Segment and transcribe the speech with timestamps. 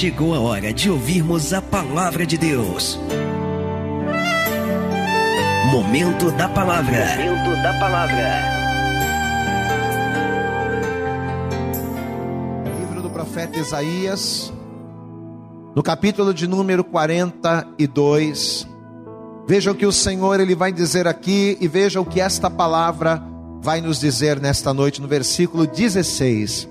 [0.00, 2.98] chegou a hora de ouvirmos a palavra de Deus.
[5.70, 7.04] Momento da palavra.
[7.18, 8.40] Momento da palavra.
[12.78, 14.50] Livro do profeta Isaías,
[15.76, 18.66] no capítulo de número 42.
[19.46, 23.22] Vejam o que o Senhor ele vai dizer aqui e vejam o que esta palavra
[23.60, 26.69] vai nos dizer nesta noite no versículo 16.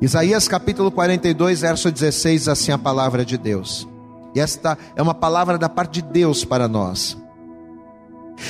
[0.00, 3.88] Isaías capítulo 42, verso 16, assim a palavra de Deus.
[4.34, 7.16] E esta é uma palavra da parte de Deus para nós.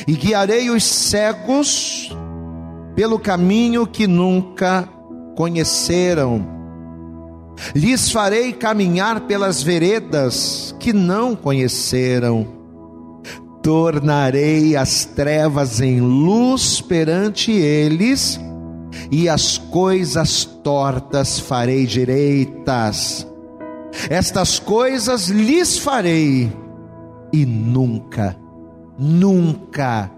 [0.09, 2.11] E guiarei os cegos
[2.97, 4.89] pelo caminho que nunca
[5.37, 6.47] conheceram.
[7.75, 12.49] Lhes farei caminhar pelas veredas que não conheceram.
[13.63, 18.41] Tornarei as trevas em luz perante eles
[19.11, 23.27] e as coisas tortas farei direitas.
[24.11, 26.53] Estas coisas lhes farei
[27.33, 28.37] e nunca,
[28.99, 30.11] nunca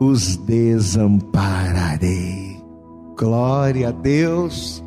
[0.00, 2.56] os desampararei.
[3.16, 4.82] Glória a Deus.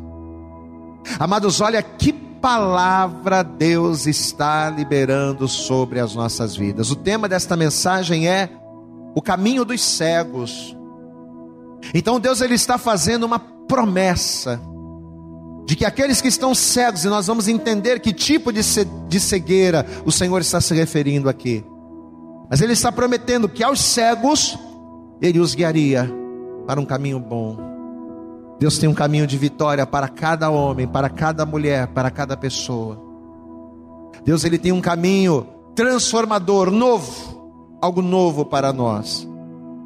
[1.18, 6.90] Amados, olha que palavra Deus está liberando sobre as nossas vidas.
[6.90, 8.50] O tema desta mensagem é
[9.14, 10.76] o caminho dos cegos.
[11.94, 14.60] Então Deus ele está fazendo uma promessa
[15.64, 20.10] de que aqueles que estão cegos, e nós vamos entender que tipo de cegueira o
[20.12, 21.64] Senhor está se referindo aqui.
[22.50, 24.58] Mas Ele está prometendo que aos cegos
[25.20, 26.10] Ele os guiaria
[26.66, 27.56] para um caminho bom.
[28.58, 33.00] Deus tem um caminho de vitória para cada homem, para cada mulher, para cada pessoa.
[34.24, 39.31] Deus ele tem um caminho transformador, novo, algo novo para nós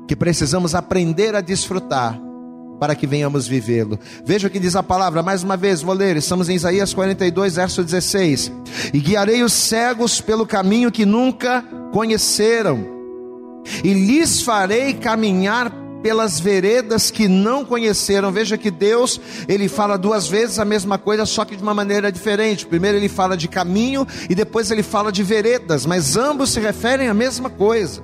[0.06, 2.20] que precisamos aprender a desfrutar
[2.78, 3.98] para que venhamos vivê-lo.
[4.24, 7.56] Veja o que diz a palavra, mais uma vez, vou ler, estamos em Isaías 42,
[7.56, 8.52] verso 16:
[8.92, 11.62] E guiarei os cegos pelo caminho que nunca
[11.92, 12.86] conheceram,
[13.82, 15.72] e lhes farei caminhar
[16.02, 18.30] pelas veredas que não conheceram.
[18.30, 22.12] Veja que Deus, ele fala duas vezes a mesma coisa, só que de uma maneira
[22.12, 22.66] diferente.
[22.66, 27.08] Primeiro ele fala de caminho e depois ele fala de veredas, mas ambos se referem
[27.08, 28.02] à mesma coisa.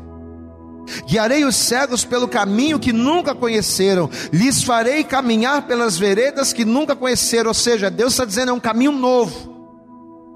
[1.07, 6.95] Guiarei os cegos pelo caminho que nunca conheceram, lhes farei caminhar pelas veredas que nunca
[6.95, 7.49] conheceram.
[7.49, 9.53] Ou seja, Deus está dizendo é um caminho novo,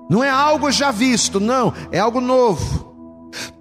[0.08, 2.86] não é algo já visto, não, é algo novo.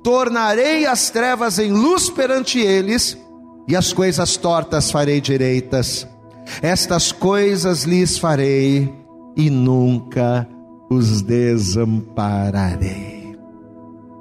[0.03, 3.17] Tornarei as trevas em luz perante eles,
[3.67, 6.07] e as coisas tortas farei direitas.
[6.61, 8.93] Estas coisas lhes farei,
[9.35, 10.47] e nunca
[10.89, 13.14] os desampararei.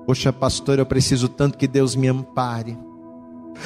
[0.06, 2.78] Poxa, pastor, eu preciso tanto que Deus me ampare.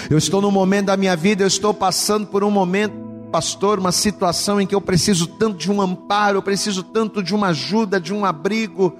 [0.09, 2.95] Eu estou no momento da minha vida, eu estou passando por um momento,
[3.33, 7.35] pastor, uma situação em que eu preciso tanto de um amparo, eu preciso tanto de
[7.35, 8.95] uma ajuda, de um abrigo,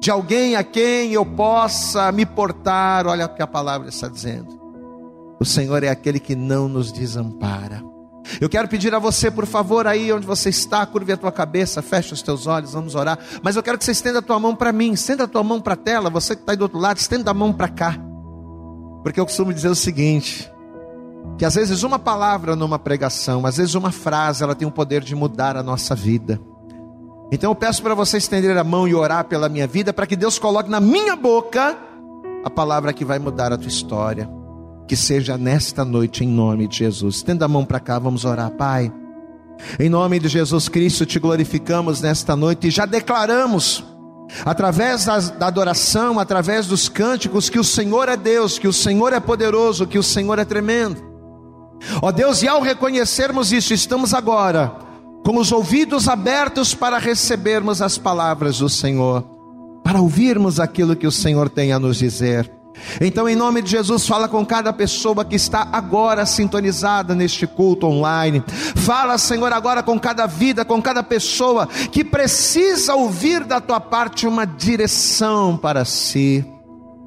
[0.00, 3.06] de alguém a quem eu possa me portar.
[3.06, 4.58] Olha o que a palavra está dizendo.
[5.40, 7.82] O Senhor é aquele que não nos desampara.
[8.40, 11.82] Eu quero pedir a você, por favor, aí onde você está, curve a tua cabeça,
[11.82, 13.18] feche os teus olhos, vamos orar.
[13.42, 15.60] Mas eu quero que você estenda a tua mão para mim, estenda a tua mão
[15.60, 17.96] para a tela, você que está aí do outro lado, estenda a mão para cá.
[19.02, 20.50] Porque eu costumo dizer o seguinte:
[21.38, 25.02] que às vezes uma palavra numa pregação, às vezes uma frase, ela tem o poder
[25.02, 26.40] de mudar a nossa vida.
[27.32, 30.16] Então eu peço para você estender a mão e orar pela minha vida, para que
[30.16, 31.76] Deus coloque na minha boca
[32.44, 34.37] a palavra que vai mudar a tua história
[34.88, 37.16] que seja nesta noite, em nome de Jesus.
[37.16, 38.90] Estenda a mão para cá, vamos orar, Pai.
[39.78, 43.84] Em nome de Jesus Cristo, te glorificamos nesta noite e já declaramos,
[44.46, 49.12] através da, da adoração, através dos cânticos, que o Senhor é Deus, que o Senhor
[49.12, 51.06] é poderoso, que o Senhor é tremendo.
[52.00, 54.72] Ó Deus, e ao reconhecermos isso, estamos agora
[55.22, 59.22] com os ouvidos abertos para recebermos as palavras do Senhor,
[59.84, 62.57] para ouvirmos aquilo que o Senhor tem a nos dizer.
[63.00, 67.86] Então, em nome de Jesus, fala com cada pessoa que está agora sintonizada neste culto
[67.86, 68.42] online.
[68.76, 74.26] Fala, Senhor, agora com cada vida, com cada pessoa que precisa ouvir da tua parte
[74.26, 76.44] uma direção para si.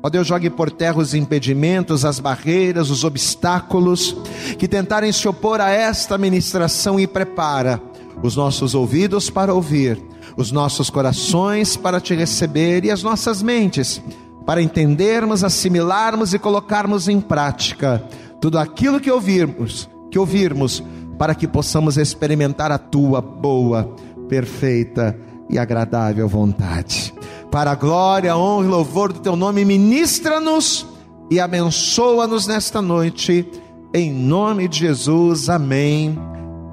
[0.03, 4.15] Ó Deus, jogue por terra os impedimentos, as barreiras, os obstáculos
[4.57, 7.79] que tentarem se opor a esta ministração e prepara
[8.23, 10.01] os nossos ouvidos para ouvir,
[10.35, 14.01] os nossos corações para te receber e as nossas mentes
[14.45, 18.03] para entendermos, assimilarmos e colocarmos em prática
[18.39, 20.83] tudo aquilo que ouvirmos, que ouvirmos,
[21.17, 23.95] para que possamos experimentar a tua boa,
[24.27, 25.15] perfeita
[25.49, 27.13] e agradável vontade.
[27.51, 30.87] Para a glória, honra e louvor do teu nome, ministra-nos
[31.29, 33.47] e abençoa-nos nesta noite,
[33.93, 36.17] em nome de Jesus, amém.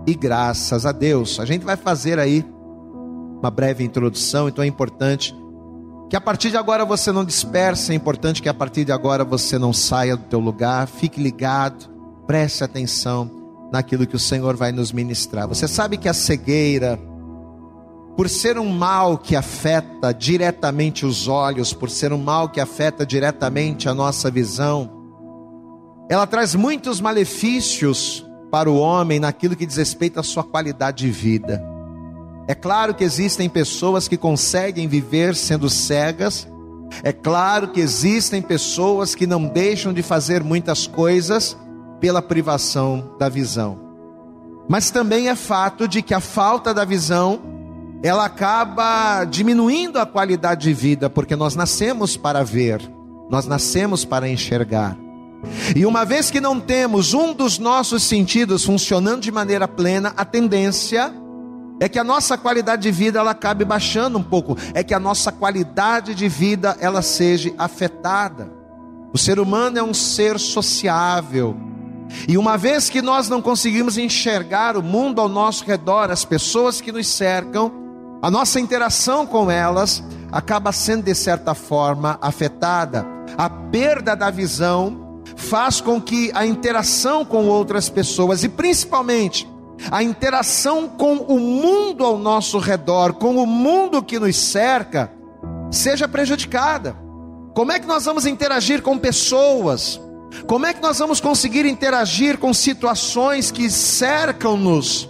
[0.07, 1.39] E graças a Deus.
[1.39, 2.45] A gente vai fazer aí
[3.39, 5.35] uma breve introdução, então é importante
[6.09, 9.25] que a partir de agora você não disperse, é importante que a partir de agora
[9.25, 11.87] você não saia do teu lugar, fique ligado,
[12.27, 13.31] preste atenção
[13.71, 15.47] naquilo que o Senhor vai nos ministrar.
[15.47, 16.99] Você sabe que a cegueira,
[18.17, 23.05] por ser um mal que afeta diretamente os olhos, por ser um mal que afeta
[23.05, 24.91] diretamente a nossa visão,
[26.09, 31.11] ela traz muitos malefícios para o homem naquilo que diz respeito à sua qualidade de
[31.11, 31.78] vida.
[32.49, 36.49] É claro que existem pessoas que conseguem viver sendo cegas.
[37.03, 41.55] É claro que existem pessoas que não deixam de fazer muitas coisas
[42.01, 43.79] pela privação da visão.
[44.67, 47.39] Mas também é fato de que a falta da visão,
[48.03, 52.81] ela acaba diminuindo a qualidade de vida, porque nós nascemos para ver,
[53.29, 54.97] nós nascemos para enxergar.
[55.77, 60.25] E uma vez que não temos um dos nossos sentidos funcionando de maneira plena, a
[60.25, 61.13] tendência
[61.81, 65.01] é que a nossa qualidade de vida ela acabe baixando um pouco, é que a
[65.01, 68.51] nossa qualidade de vida ela seja afetada.
[69.13, 71.57] O ser humano é um ser sociável.
[72.27, 76.81] E uma vez que nós não conseguimos enxergar o mundo ao nosso redor, as pessoas
[76.81, 77.71] que nos cercam,
[78.21, 80.03] a nossa interação com elas
[80.33, 83.07] acaba sendo de certa forma afetada.
[83.37, 89.49] A perda da visão faz com que a interação com outras pessoas e principalmente
[89.91, 95.13] a interação com o mundo ao nosso redor, com o mundo que nos cerca,
[95.71, 96.97] seja prejudicada.
[97.55, 100.01] Como é que nós vamos interagir com pessoas?
[100.47, 105.09] Como é que nós vamos conseguir interagir com situações que cercam-nos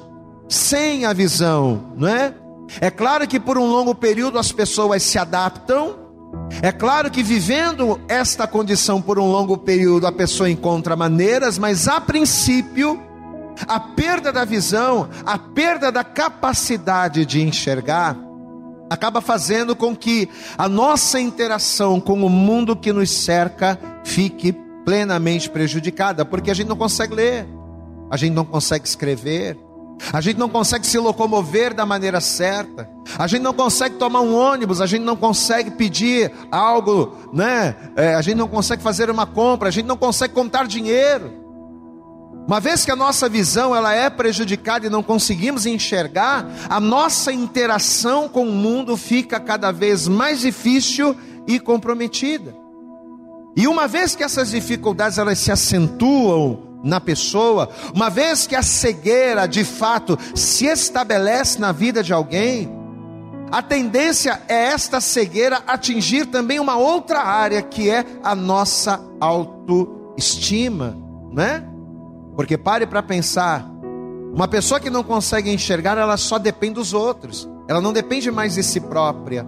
[0.48, 2.34] sem a visão, não é?
[2.80, 5.96] É claro que por um longo período as pessoas se adaptam.
[6.62, 11.88] É claro que vivendo esta condição por um longo período a pessoa encontra maneiras, mas
[11.88, 13.02] a princípio
[13.66, 18.16] a perda da visão, a perda da capacidade de enxergar,
[18.90, 24.52] acaba fazendo com que a nossa interação com o mundo que nos cerca fique
[24.84, 27.46] plenamente prejudicada, porque a gente não consegue ler,
[28.10, 29.58] a gente não consegue escrever,
[30.12, 32.88] a gente não consegue se locomover da maneira certa,
[33.18, 37.74] a gente não consegue tomar um ônibus, a gente não consegue pedir algo, né?
[37.96, 41.37] É, a gente não consegue fazer uma compra, a gente não consegue contar dinheiro.
[42.48, 47.30] Uma vez que a nossa visão ela é prejudicada e não conseguimos enxergar, a nossa
[47.30, 51.14] interação com o mundo fica cada vez mais difícil
[51.46, 52.56] e comprometida.
[53.54, 58.62] E uma vez que essas dificuldades elas se acentuam na pessoa, uma vez que a
[58.62, 62.66] cegueira de fato se estabelece na vida de alguém,
[63.52, 70.96] a tendência é esta cegueira atingir também uma outra área que é a nossa autoestima,
[71.30, 71.62] né?
[72.38, 73.68] Porque pare para pensar,
[74.32, 77.48] uma pessoa que não consegue enxergar, ela só depende dos outros.
[77.66, 79.44] Ela não depende mais de si própria.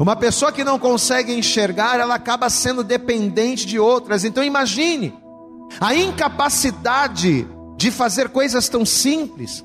[0.00, 4.24] Uma pessoa que não consegue enxergar, ela acaba sendo dependente de outras.
[4.24, 5.12] Então imagine
[5.78, 9.62] a incapacidade de fazer coisas tão simples,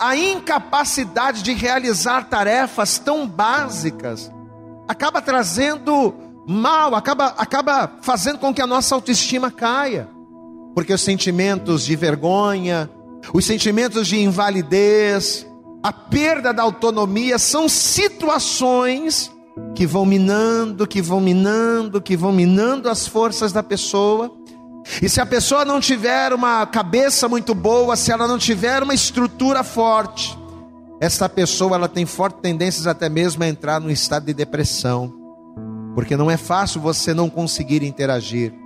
[0.00, 4.32] a incapacidade de realizar tarefas tão básicas,
[4.88, 6.12] acaba trazendo
[6.44, 10.08] mal, acaba, acaba fazendo com que a nossa autoestima caia
[10.74, 12.90] porque os sentimentos de vergonha,
[13.32, 15.46] os sentimentos de invalidez,
[15.82, 19.30] a perda da autonomia são situações
[19.74, 24.32] que vão minando, que vão minando, que vão minando as forças da pessoa.
[25.00, 28.94] E se a pessoa não tiver uma cabeça muito boa, se ela não tiver uma
[28.94, 30.36] estrutura forte,
[31.00, 35.12] essa pessoa ela tem fortes tendências até mesmo a entrar no estado de depressão,
[35.94, 38.61] porque não é fácil você não conseguir interagir.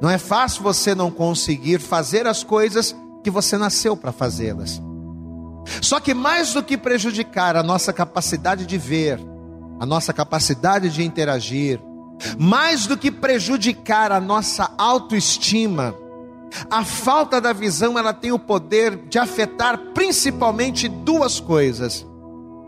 [0.00, 4.80] Não é fácil você não conseguir fazer as coisas que você nasceu para fazê-las.
[5.82, 9.20] Só que mais do que prejudicar a nossa capacidade de ver,
[9.78, 11.80] a nossa capacidade de interagir,
[12.38, 15.94] mais do que prejudicar a nossa autoestima,
[16.70, 22.06] a falta da visão ela tem o poder de afetar principalmente duas coisas: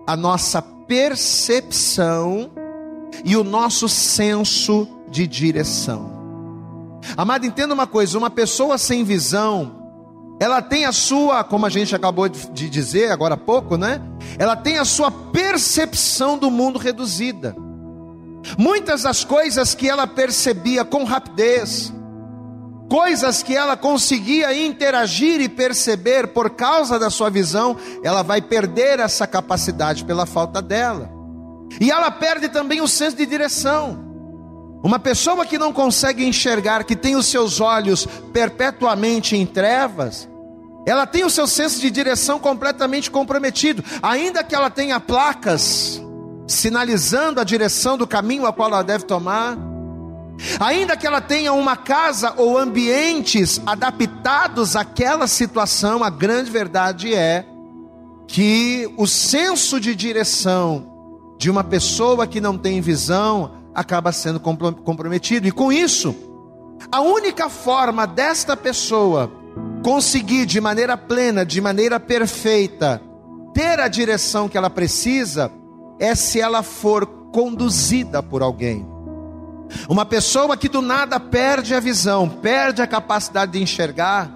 [0.07, 2.51] a nossa percepção
[3.25, 6.22] e o nosso senso de direção.
[7.17, 9.83] Amado, entenda uma coisa: uma pessoa sem visão,
[10.41, 14.01] ela tem a sua, como a gente acabou de dizer agora há pouco, né?
[14.39, 17.55] Ela tem a sua percepção do mundo reduzida.
[18.59, 21.93] Muitas das coisas que ela percebia com rapidez,
[22.91, 28.99] coisas que ela conseguia interagir e perceber por causa da sua visão, ela vai perder
[28.99, 31.09] essa capacidade pela falta dela.
[31.81, 34.12] E ela perde também o senso de direção.
[34.83, 40.29] Uma pessoa que não consegue enxergar, que tem os seus olhos perpetuamente em trevas,
[40.85, 46.03] ela tem o seu senso de direção completamente comprometido, ainda que ela tenha placas
[46.49, 49.57] sinalizando a direção do caminho a qual ela deve tomar,
[50.59, 57.47] ainda que ela tenha uma casa ou ambientes adaptados àquela situação, a grande verdade é
[58.27, 60.91] que o senso de direção
[61.39, 66.15] de uma pessoa que não tem visão acaba sendo comprometido, e com isso,
[66.91, 69.31] a única forma desta pessoa
[69.83, 73.03] conseguir de maneira plena, de maneira perfeita,
[73.55, 75.51] ter a direção que ela precisa,
[75.99, 78.87] é se ela for conduzida por alguém.
[79.89, 84.31] Uma pessoa que do nada perde a visão, perde a capacidade de enxergar,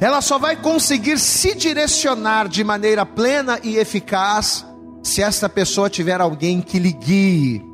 [0.00, 4.66] ela só vai conseguir se direcionar de maneira plena e eficaz
[5.02, 7.64] se esta pessoa tiver alguém que lhe guie,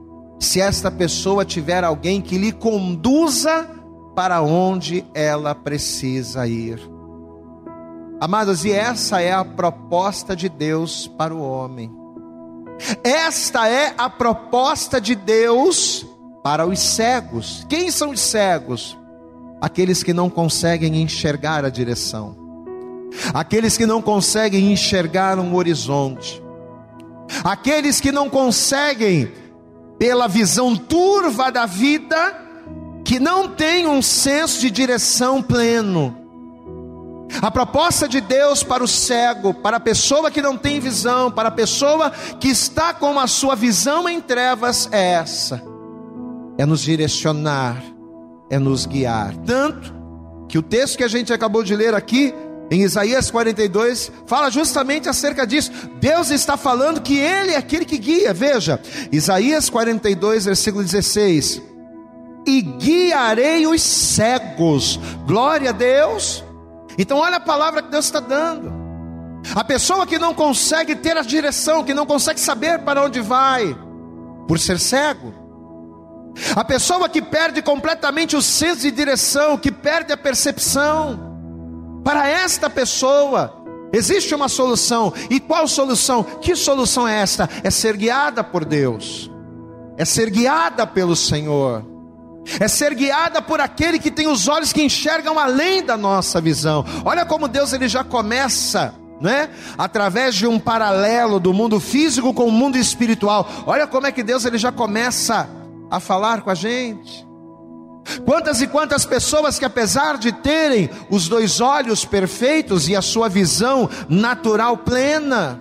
[0.42, 3.68] se esta pessoa tiver alguém que lhe conduza
[4.14, 6.80] para onde ela precisa ir.
[8.20, 11.90] Amados, e essa é a proposta de Deus para o homem.
[13.04, 16.04] Esta é a proposta de Deus
[16.42, 17.64] para os cegos.
[17.68, 18.99] Quem são os cegos?
[19.61, 22.37] Aqueles que não conseguem enxergar a direção,
[23.32, 26.42] aqueles que não conseguem enxergar um horizonte,
[27.44, 29.30] aqueles que não conseguem,
[30.02, 32.37] pela visão turva da vida,
[33.04, 36.12] que não tem um senso de direção pleno.
[37.40, 41.50] A proposta de Deus para o cego, para a pessoa que não tem visão, para
[41.50, 45.62] a pessoa que está com a sua visão em trevas, é essa:
[46.59, 47.80] é nos direcionar,
[48.50, 49.37] é nos guiar.
[49.47, 49.94] Tanto
[50.49, 52.35] que o texto que a gente acabou de ler aqui,
[52.72, 55.70] em Isaías 42, fala justamente acerca disso.
[56.00, 58.32] Deus está falando que Ele é aquele que guia.
[58.32, 61.72] Veja, Isaías 42, versículo 16
[62.46, 64.98] e guiarei os cegos.
[65.26, 66.44] Glória a Deus.
[66.98, 68.72] Então, olha a palavra que Deus está dando.
[69.54, 73.76] A pessoa que não consegue ter a direção, que não consegue saber para onde vai,
[74.46, 75.32] por ser cego.
[76.54, 81.31] A pessoa que perde completamente o senso de direção, que perde a percepção.
[82.04, 85.12] Para esta pessoa, existe uma solução.
[85.30, 86.23] E qual solução?
[86.23, 87.49] Que solução é esta?
[87.62, 89.30] É ser guiada por Deus,
[89.97, 91.92] é ser guiada pelo Senhor
[92.61, 96.85] é ser guiada por aquele que tem os olhos que enxergam além da nossa visão.
[97.04, 99.50] Olha como Deus ele já começa, né?
[99.78, 103.49] Através de um paralelo do mundo físico com o mundo espiritual.
[103.66, 105.49] Olha como é que Deus ele já começa
[105.90, 107.26] a falar com a gente.
[108.25, 113.28] Quantas e quantas pessoas que apesar de terem os dois olhos perfeitos e a sua
[113.28, 115.61] visão natural plena,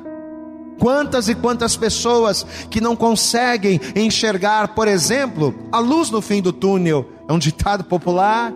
[0.81, 6.51] Quantas e quantas pessoas que não conseguem enxergar, por exemplo, a luz no fim do
[6.51, 8.51] túnel, é um ditado popular.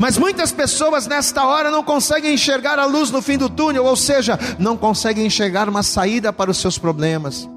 [0.00, 3.94] Mas muitas pessoas nesta hora não conseguem enxergar a luz no fim do túnel, ou
[3.94, 7.48] seja, não conseguem enxergar uma saída para os seus problemas,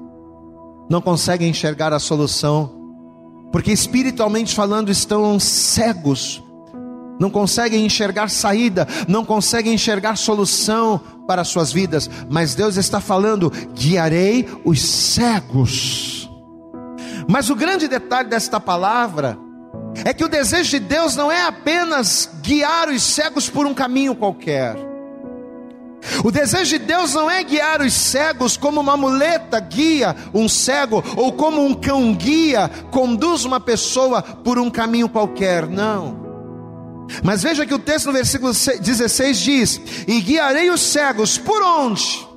[0.88, 2.79] não conseguem enxergar a solução,
[3.52, 6.42] porque espiritualmente falando estão cegos
[7.20, 12.98] não conseguem enxergar saída, não conseguem enxergar solução para as suas vidas, mas Deus está
[12.98, 16.30] falando: guiarei os cegos.
[17.28, 19.38] Mas o grande detalhe desta palavra
[20.02, 24.14] é que o desejo de Deus não é apenas guiar os cegos por um caminho
[24.14, 24.89] qualquer.
[26.24, 31.02] O desejo de Deus não é guiar os cegos como uma muleta guia um cego,
[31.16, 36.20] ou como um cão guia conduz uma pessoa por um caminho qualquer, não.
[37.22, 42.28] Mas veja que o texto no versículo 16 diz: E guiarei os cegos por onde?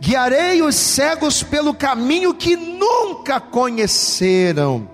[0.00, 4.88] Guiarei os cegos pelo caminho que nunca conheceram,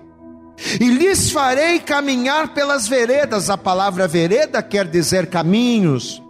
[0.79, 3.49] e lhes farei caminhar pelas veredas.
[3.49, 6.20] A palavra vereda quer dizer caminhos.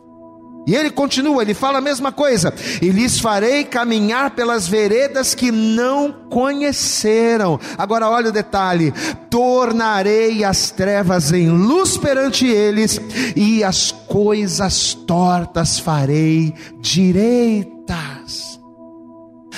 [0.65, 5.51] E ele continua, ele fala a mesma coisa: e lhes farei caminhar pelas veredas que
[5.51, 7.59] não conheceram.
[7.77, 8.93] Agora olha o detalhe:
[9.29, 12.99] tornarei as trevas em luz perante eles,
[13.35, 18.59] e as coisas tortas farei direitas.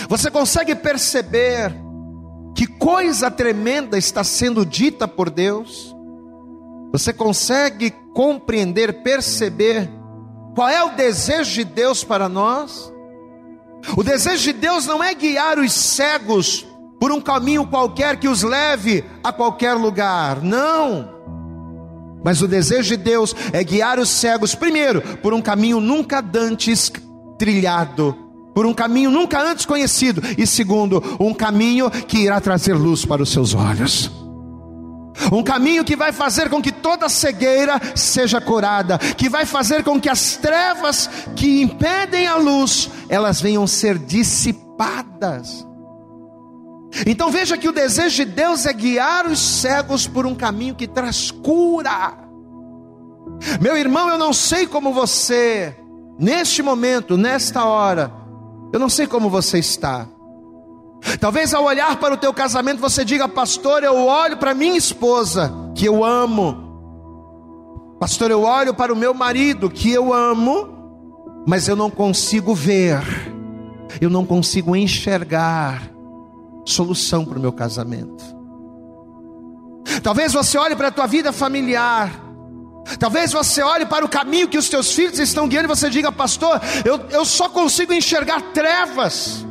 [0.07, 1.73] Você consegue perceber
[2.55, 5.93] que coisa tremenda está sendo dita por Deus?
[6.91, 9.89] Você consegue compreender, perceber?
[10.55, 12.91] Qual é o desejo de Deus para nós?
[13.97, 16.65] O desejo de Deus não é guiar os cegos
[16.99, 21.09] por um caminho qualquer que os leve a qualquer lugar, não.
[22.23, 26.89] Mas o desejo de Deus é guiar os cegos, primeiro, por um caminho nunca antes
[27.37, 28.15] trilhado,
[28.55, 33.21] por um caminho nunca antes conhecido, e segundo, um caminho que irá trazer luz para
[33.21, 34.22] os seus olhos.
[35.31, 39.99] Um caminho que vai fazer com que toda cegueira seja curada, que vai fazer com
[39.99, 45.65] que as trevas que impedem a luz, elas venham ser dissipadas.
[47.05, 50.87] Então veja que o desejo de Deus é guiar os cegos por um caminho que
[50.87, 52.17] traz cura.
[53.59, 55.75] Meu irmão, eu não sei como você,
[56.19, 58.11] neste momento, nesta hora,
[58.71, 60.07] eu não sei como você está.
[61.19, 65.53] Talvez ao olhar para o teu casamento você diga, pastor, eu olho para minha esposa,
[65.75, 67.97] que eu amo.
[67.99, 73.01] Pastor, eu olho para o meu marido, que eu amo, mas eu não consigo ver,
[74.01, 75.89] eu não consigo enxergar
[76.65, 78.23] solução para o meu casamento.
[80.01, 82.23] Talvez você olhe para a tua vida familiar,
[82.99, 86.11] Talvez você olhe para o caminho que os teus filhos estão guiando e você diga,
[86.11, 89.45] pastor, eu, eu só consigo enxergar trevas.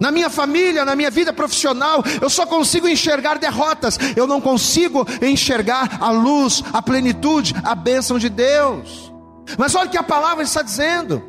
[0.00, 5.06] Na minha família, na minha vida profissional, eu só consigo enxergar derrotas, eu não consigo
[5.20, 9.12] enxergar a luz, a plenitude, a bênção de Deus.
[9.58, 11.22] Mas olha o que a palavra está dizendo.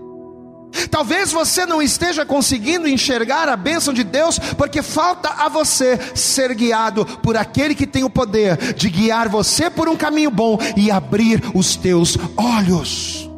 [0.90, 6.54] Talvez você não esteja conseguindo enxergar a bênção de Deus, porque falta a você ser
[6.54, 10.90] guiado por aquele que tem o poder de guiar você por um caminho bom e
[10.90, 13.30] abrir os teus olhos.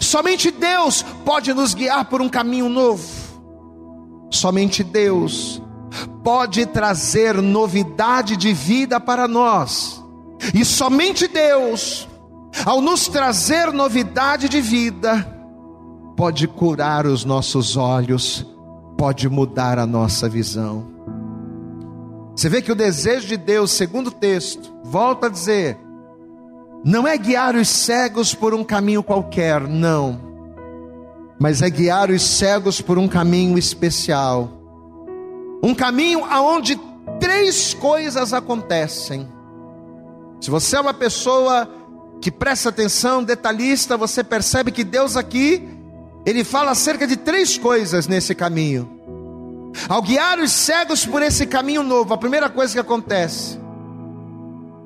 [0.00, 3.02] Somente Deus pode nos guiar por um caminho novo.
[4.34, 5.62] Somente Deus
[6.24, 10.02] pode trazer novidade de vida para nós.
[10.52, 12.08] E somente Deus,
[12.66, 15.24] ao nos trazer novidade de vida,
[16.16, 18.44] pode curar os nossos olhos,
[18.98, 20.84] pode mudar a nossa visão.
[22.34, 25.78] Você vê que o desejo de Deus, segundo o texto, volta a dizer,
[26.84, 30.33] não é guiar os cegos por um caminho qualquer, não
[31.38, 34.50] mas é guiar os cegos por um caminho especial.
[35.62, 36.78] Um caminho aonde
[37.18, 39.28] três coisas acontecem.
[40.40, 41.68] Se você é uma pessoa
[42.20, 45.66] que presta atenção, detalhista, você percebe que Deus aqui,
[46.24, 48.90] ele fala acerca de três coisas nesse caminho.
[49.88, 53.58] Ao guiar os cegos por esse caminho novo, a primeira coisa que acontece,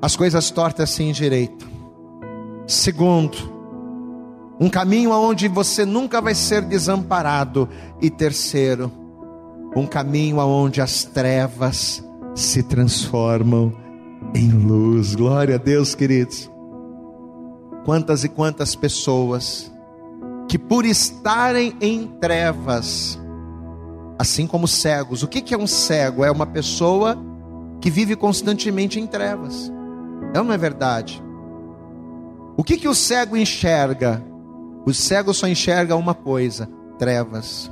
[0.01, 1.67] as coisas tortas se endireitam.
[2.67, 3.58] Segundo,
[4.59, 7.69] um caminho aonde você nunca vai ser desamparado.
[8.01, 8.91] E terceiro,
[9.75, 12.03] um caminho aonde as trevas
[12.35, 13.73] se transformam
[14.33, 15.15] em luz.
[15.15, 16.49] Glória a Deus, queridos.
[17.85, 19.71] Quantas e quantas pessoas
[20.49, 23.19] que por estarem em trevas,
[24.17, 25.21] assim como cegos.
[25.21, 26.25] O que é um cego?
[26.25, 27.15] É uma pessoa
[27.79, 29.71] que vive constantemente em trevas.
[30.35, 31.23] Ou não é verdade?
[32.57, 34.23] O que, que o cego enxerga?
[34.85, 37.71] O cego só enxerga uma coisa: trevas.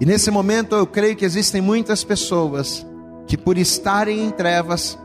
[0.00, 2.86] E nesse momento eu creio que existem muitas pessoas
[3.26, 4.98] que, por estarem em trevas,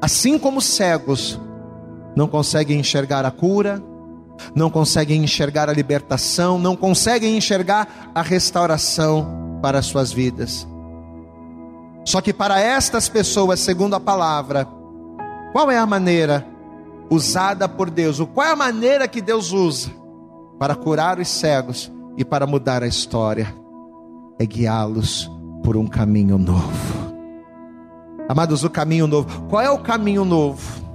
[0.00, 1.40] assim como cegos,
[2.14, 3.82] não conseguem enxergar a cura,
[4.54, 10.66] não conseguem enxergar a libertação, não conseguem enxergar a restauração para as suas vidas.
[12.04, 14.66] Só que para estas pessoas, segundo a palavra,
[15.52, 16.46] qual é a maneira
[17.10, 18.20] usada por Deus.
[18.34, 19.90] Qual é a maneira que Deus usa
[20.58, 23.54] para curar os cegos e para mudar a história?
[24.38, 25.30] É guiá-los
[25.62, 27.14] por um caminho novo.
[28.28, 29.42] Amados, o caminho novo.
[29.48, 30.85] Qual é o caminho novo?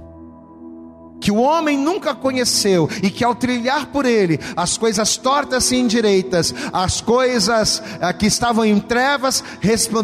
[1.22, 5.76] Que o homem nunca conheceu e que ao trilhar por ele, as coisas tortas e
[5.76, 9.42] indireitas, as coisas ah, que estavam em trevas,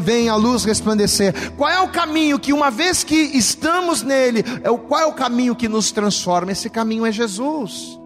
[0.00, 1.34] vêm a luz resplandecer.
[1.56, 5.56] Qual é o caminho que uma vez que estamos nele, é qual é o caminho
[5.56, 6.52] que nos transforma?
[6.52, 7.98] Esse caminho é Jesus.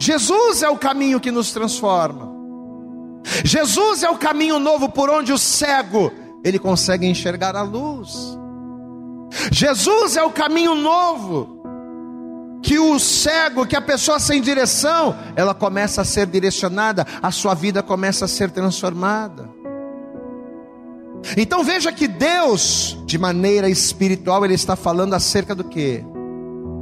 [0.00, 2.32] Jesus é o caminho que nos transforma.
[3.44, 6.10] Jesus é o caminho novo por onde o cego
[6.42, 8.36] ele consegue enxergar a luz.
[9.50, 11.60] Jesus é o caminho novo.
[12.62, 17.54] Que o cego, que a pessoa sem direção, ela começa a ser direcionada, a sua
[17.54, 19.48] vida começa a ser transformada.
[21.36, 26.04] Então veja que Deus, de maneira espiritual, Ele está falando acerca do que?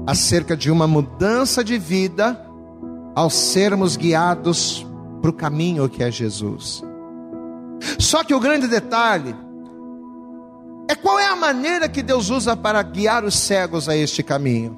[0.06, 2.40] Acerca de uma mudança de vida
[3.14, 4.86] ao sermos guiados
[5.20, 6.82] para o caminho que é Jesus.
[7.98, 9.34] Só que o grande detalhe
[10.90, 14.76] é qual é a maneira que Deus usa para guiar os cegos a este caminho.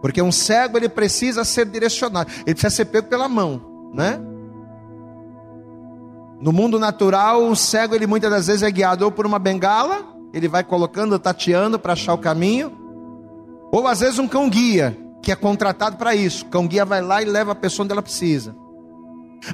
[0.00, 4.18] Porque um cego ele precisa ser direcionado, ele precisa ser pego pela mão, né?
[6.40, 10.06] No mundo natural, o cego ele muitas das vezes é guiado ou por uma bengala,
[10.32, 12.72] ele vai colocando, tateando para achar o caminho,
[13.70, 16.46] ou às vezes um cão guia, que é contratado para isso.
[16.46, 18.56] O cão guia vai lá e leva a pessoa onde ela precisa.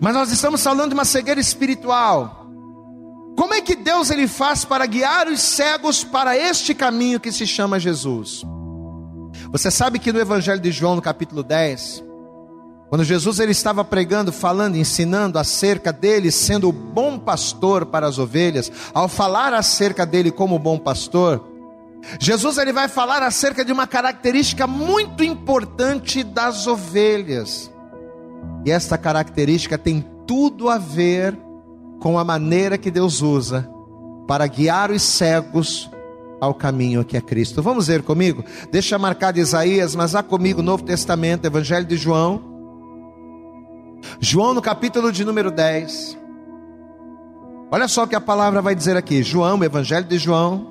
[0.00, 2.39] Mas nós estamos falando de uma cegueira espiritual.
[3.40, 7.46] Como é que Deus ele faz para guiar os cegos para este caminho que se
[7.46, 8.44] chama Jesus?
[9.50, 12.04] Você sabe que no Evangelho de João, no capítulo 10,
[12.90, 18.18] quando Jesus ele estava pregando, falando, ensinando acerca dele sendo o bom pastor para as
[18.18, 21.42] ovelhas, ao falar acerca dele como bom pastor,
[22.20, 27.72] Jesus ele vai falar acerca de uma característica muito importante das ovelhas.
[28.66, 31.49] E esta característica tem tudo a ver com
[32.18, 33.68] a maneira que Deus usa
[34.26, 35.90] para guiar os cegos
[36.40, 37.62] ao caminho que é Cristo.
[37.62, 38.42] Vamos ver comigo?
[38.70, 42.42] Deixa marcado Isaías, mas há comigo o Novo Testamento, Evangelho de João.
[44.18, 46.18] João no capítulo de número 10.
[47.70, 49.22] Olha só o que a palavra vai dizer aqui.
[49.22, 50.66] João, Evangelho de João,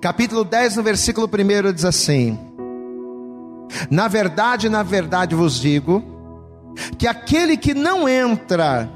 [0.00, 2.38] capítulo 10, no versículo 1 diz assim:
[3.90, 6.02] Na verdade, na verdade vos digo,
[6.98, 8.90] que aquele que não entra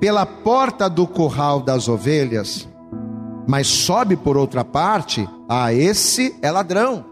[0.00, 2.66] pela porta do curral das ovelhas,
[3.46, 7.04] mas sobe por outra parte, a esse é ladrão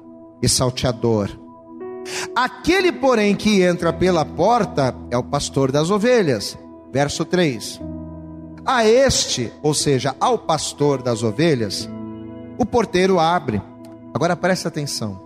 [0.42, 1.28] e salteador.
[2.34, 6.56] Aquele, porém, que entra pela porta é o pastor das ovelhas.
[6.90, 7.80] Verso 3.
[8.64, 11.88] A este, ou seja, ao pastor das ovelhas,
[12.56, 13.60] o porteiro abre.
[14.14, 15.20] Agora preste atenção.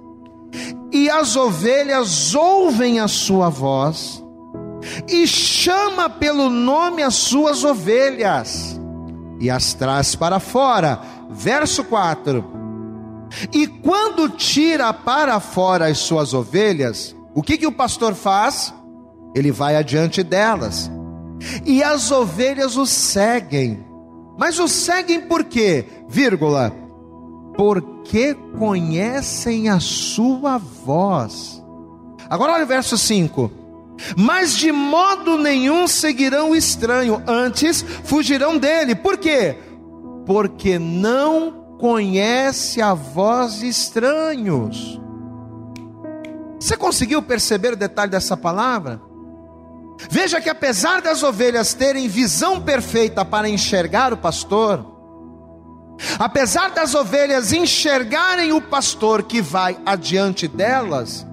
[0.90, 4.21] E as ovelhas ouvem a sua voz,
[5.08, 8.80] e chama pelo nome as suas ovelhas,
[9.40, 11.00] e as traz para fora.
[11.30, 12.44] Verso 4.
[13.52, 18.74] E quando tira para fora as suas ovelhas, o que, que o pastor faz?
[19.34, 20.90] Ele vai adiante delas,
[21.64, 23.84] e as ovelhas o seguem.
[24.38, 25.86] Mas o seguem por quê?
[26.08, 26.82] Vírgula
[27.56, 31.62] porque conhecem a sua voz.
[32.28, 33.50] Agora olha o verso 5.
[34.16, 38.94] Mas de modo nenhum seguirão o estranho, antes fugirão dele.
[38.94, 39.56] Por quê?
[40.26, 45.00] Porque não conhece a voz de estranhos.
[46.58, 49.00] Você conseguiu perceber o detalhe dessa palavra?
[50.08, 54.92] Veja que apesar das ovelhas terem visão perfeita para enxergar o pastor,
[56.18, 61.26] Apesar das ovelhas enxergarem o pastor que vai adiante delas,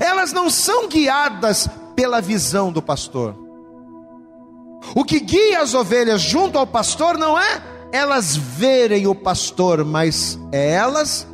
[0.00, 3.36] elas não são guiadas pela visão do pastor.
[4.94, 10.38] O que guia as ovelhas junto ao pastor não é elas verem o pastor, mas
[10.50, 11.26] é elas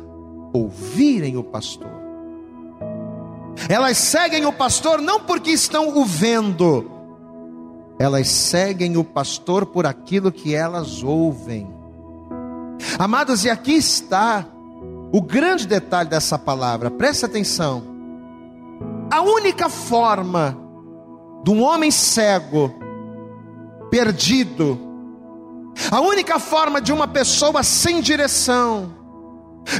[0.53, 1.89] ouvirem o pastor.
[3.67, 6.89] Elas seguem o pastor não porque estão o vendo,
[7.97, 11.67] elas seguem o pastor por aquilo que elas ouvem.
[12.97, 14.45] Amados, e aqui está
[15.11, 17.88] o grande detalhe dessa palavra, presta atenção.
[19.11, 20.55] A única forma
[21.43, 22.73] de um homem cego,
[23.89, 24.79] perdido,
[25.91, 28.93] a única forma de uma pessoa sem direção,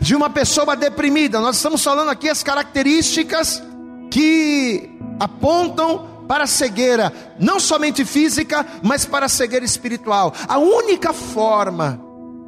[0.01, 3.61] de uma pessoa deprimida, nós estamos falando aqui as características
[4.09, 4.89] que
[5.19, 10.33] apontam para a cegueira, não somente física, mas para a cegueira espiritual.
[10.47, 12.01] A única forma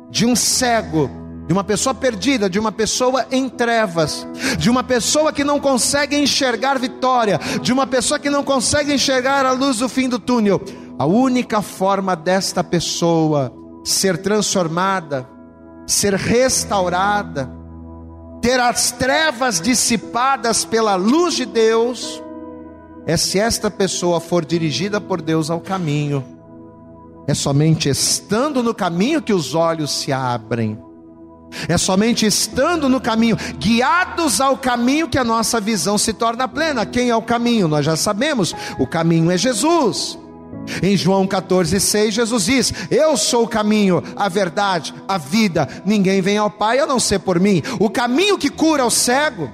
[0.09, 1.09] de um cego,
[1.51, 4.25] de uma pessoa perdida, de uma pessoa em trevas,
[4.57, 9.45] de uma pessoa que não consegue enxergar vitória, de uma pessoa que não consegue enxergar
[9.45, 10.61] a luz do fim do túnel.
[10.97, 15.27] A única forma desta pessoa ser transformada,
[15.85, 17.51] ser restaurada,
[18.41, 22.23] ter as trevas dissipadas pela luz de Deus,
[23.05, 26.23] é se esta pessoa for dirigida por Deus ao caminho
[27.27, 30.90] é somente estando no caminho que os olhos se abrem.
[31.67, 36.85] É somente estando no caminho, guiados ao caminho, que a nossa visão se torna plena.
[36.85, 37.67] Quem é o caminho?
[37.67, 40.17] Nós já sabemos, o caminho é Jesus.
[40.81, 45.67] Em João 14,6, Jesus diz: Eu sou o caminho, a verdade, a vida.
[45.85, 47.61] Ninguém vem ao Pai a não ser por mim.
[47.79, 49.49] O caminho que cura o cego,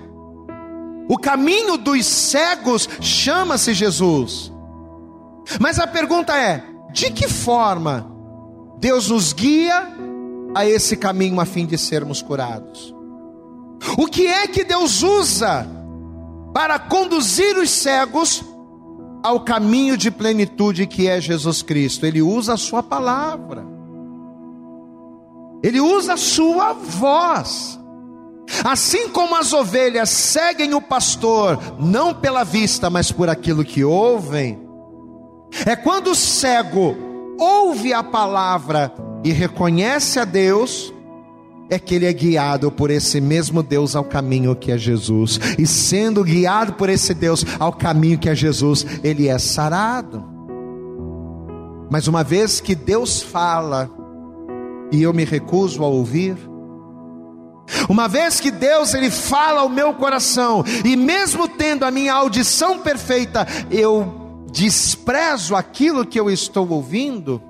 [1.08, 4.52] o caminho dos cegos chama-se Jesus.
[5.60, 8.12] Mas a pergunta é: de que forma
[8.80, 9.88] Deus nos guia
[10.58, 12.94] a esse caminho a fim de sermos curados?
[13.96, 15.68] O que é que Deus usa
[16.52, 18.44] para conduzir os cegos
[19.22, 22.08] ao caminho de plenitude que é Jesus Cristo?
[22.08, 23.64] Ele usa a Sua palavra,
[25.62, 27.80] Ele usa a Sua voz.
[28.64, 34.58] Assim como as ovelhas seguem o pastor, não pela vista, mas por aquilo que ouvem,
[35.66, 36.96] é quando o cego
[37.38, 38.92] ouve a palavra
[39.24, 40.94] e reconhece a Deus,
[41.70, 45.40] é que ele é guiado por esse mesmo Deus ao caminho que é Jesus.
[45.58, 50.24] E sendo guiado por esse Deus ao caminho que é Jesus, ele é sarado.
[51.90, 53.90] Mas uma vez que Deus fala
[54.92, 56.38] e eu me recuso a ouvir,
[57.90, 62.80] uma vez que Deus ele fala ao meu coração e mesmo tendo a minha audição
[62.80, 67.42] perfeita, eu desprezo aquilo que eu estou ouvindo,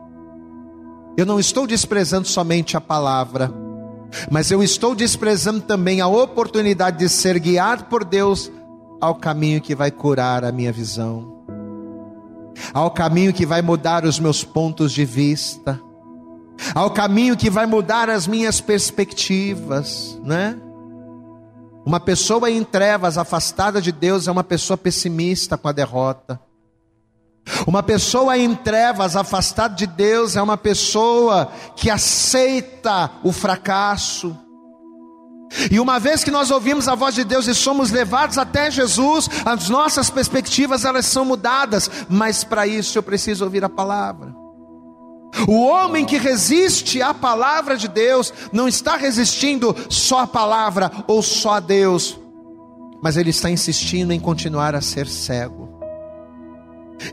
[1.17, 3.51] eu não estou desprezando somente a palavra,
[4.29, 8.51] mas eu estou desprezando também a oportunidade de ser guiado por Deus
[9.01, 11.43] ao caminho que vai curar a minha visão,
[12.71, 15.81] ao caminho que vai mudar os meus pontos de vista,
[16.75, 20.55] ao caminho que vai mudar as minhas perspectivas, né?
[21.83, 26.39] Uma pessoa em trevas, afastada de Deus, é uma pessoa pessimista com a derrota.
[27.65, 34.37] Uma pessoa em trevas, afastada de Deus, é uma pessoa que aceita o fracasso.
[35.71, 39.29] E uma vez que nós ouvimos a voz de Deus e somos levados até Jesus,
[39.45, 44.35] as nossas perspectivas elas são mudadas, mas para isso eu preciso ouvir a palavra.
[45.47, 51.21] O homem que resiste à palavra de Deus não está resistindo só à palavra ou
[51.21, 52.19] só a Deus,
[53.01, 55.76] mas ele está insistindo em continuar a ser cego.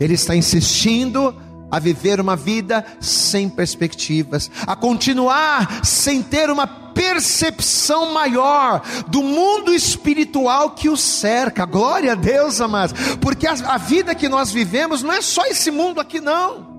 [0.00, 1.34] Ele está insistindo
[1.70, 9.74] a viver uma vida sem perspectivas, a continuar sem ter uma percepção maior do mundo
[9.74, 11.66] espiritual que o cerca.
[11.66, 15.70] Glória a Deus, amados, porque a, a vida que nós vivemos não é só esse
[15.70, 16.72] mundo aqui, não.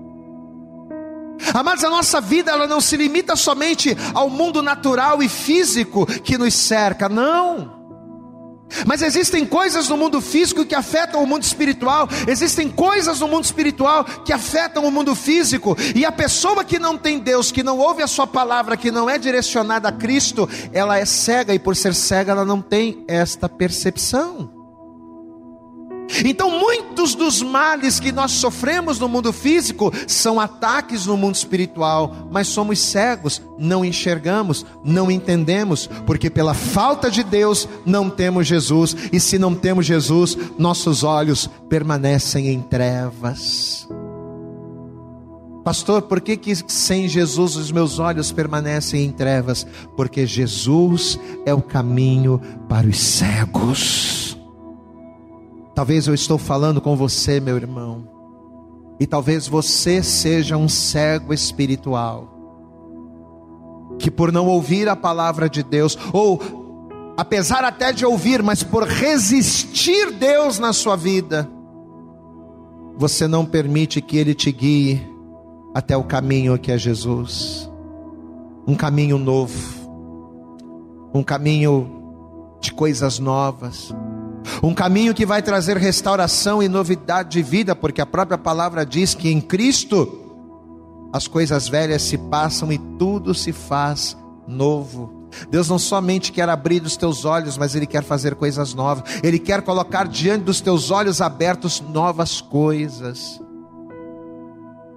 [1.52, 6.38] Amados, a nossa vida ela não se limita somente ao mundo natural e físico que
[6.38, 7.75] nos cerca, não.
[8.86, 13.44] Mas existem coisas no mundo físico que afetam o mundo espiritual, existem coisas no mundo
[13.44, 17.78] espiritual que afetam o mundo físico, e a pessoa que não tem Deus, que não
[17.78, 21.76] ouve a Sua palavra, que não é direcionada a Cristo, ela é cega, e por
[21.76, 24.55] ser cega, ela não tem esta percepção.
[26.24, 32.28] Então, muitos dos males que nós sofremos no mundo físico são ataques no mundo espiritual,
[32.30, 38.96] mas somos cegos, não enxergamos, não entendemos, porque pela falta de Deus não temos Jesus,
[39.12, 43.86] e se não temos Jesus, nossos olhos permanecem em trevas.
[45.66, 49.66] Pastor, por que, que sem Jesus os meus olhos permanecem em trevas?
[49.96, 54.15] Porque Jesus é o caminho para os cegos.
[55.76, 58.08] Talvez eu estou falando com você, meu irmão,
[58.98, 62.32] e talvez você seja um cego espiritual,
[63.98, 66.40] que por não ouvir a palavra de Deus, ou
[67.14, 71.46] apesar até de ouvir, mas por resistir Deus na sua vida,
[72.96, 75.06] você não permite que Ele te guie
[75.74, 77.70] até o caminho que é Jesus,
[78.66, 79.78] um caminho novo,
[81.12, 83.94] um caminho de coisas novas
[84.62, 89.14] um caminho que vai trazer restauração e novidade de vida, porque a própria palavra diz
[89.14, 90.22] que em Cristo
[91.12, 95.28] as coisas velhas se passam e tudo se faz novo.
[95.50, 99.04] Deus não somente quer abrir os teus olhos, mas Ele quer fazer coisas novas.
[99.22, 103.40] Ele quer colocar diante dos teus olhos abertos novas coisas.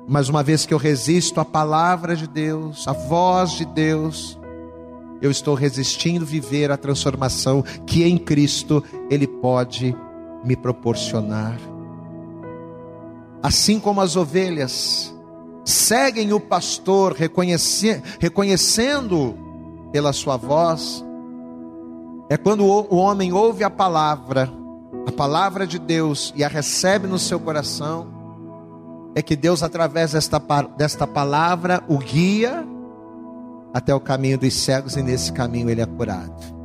[0.08, 4.39] Mas uma vez que eu resisto à palavra de Deus, à voz de Deus,
[5.22, 9.96] eu estou resistindo viver a transformação que em Cristo Ele pode
[10.44, 11.58] me proporcionar.
[13.42, 15.14] Assim como as ovelhas
[15.66, 19.38] seguem o pastor, reconhece, reconhecendo
[19.92, 21.04] pela sua voz,
[22.30, 24.50] é quando o homem ouve a palavra,
[25.08, 28.08] a palavra de Deus e a recebe no seu coração,
[29.16, 30.40] é que Deus, através desta,
[30.78, 32.66] desta palavra, o guia
[33.74, 36.60] até o caminho dos cegos e nesse caminho ele é curado.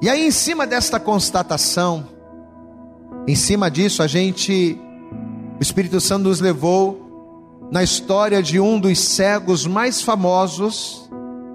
[0.00, 2.06] E aí, em cima desta constatação,
[3.26, 4.80] em cima disso, a gente,
[5.58, 11.10] o Espírito Santo nos levou na história de um dos cegos mais famosos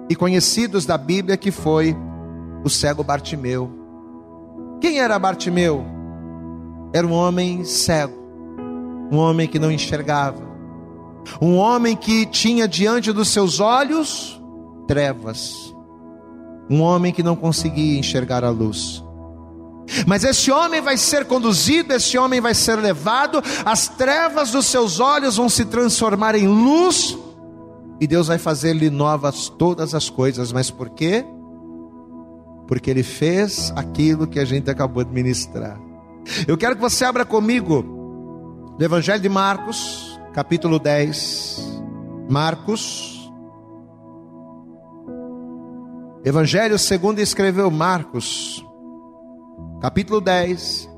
[0.08, 1.96] e conhecidos da Bíblia, que foi
[2.62, 3.70] o cego Bartimeu.
[4.80, 5.84] Quem era Bartimeu?
[6.92, 8.14] Era um homem cego,
[9.10, 10.43] um homem que não enxergava,
[11.40, 14.40] um homem que tinha diante dos seus olhos
[14.86, 15.74] trevas.
[16.70, 19.04] Um homem que não conseguia enxergar a luz.
[20.06, 24.98] Mas esse homem vai ser conduzido, esse homem vai ser levado, as trevas dos seus
[24.98, 27.18] olhos vão se transformar em luz,
[28.00, 30.52] e Deus vai fazer-lhe novas todas as coisas.
[30.52, 31.24] Mas por quê?
[32.66, 35.78] Porque ele fez aquilo que a gente acabou de ministrar.
[36.48, 37.82] Eu quero que você abra comigo
[38.78, 41.60] no Evangelho de Marcos, capítulo 10.
[42.28, 43.32] Marcos.
[46.24, 48.64] Evangelho segundo escreveu Marcos,
[49.80, 50.90] capítulo 10.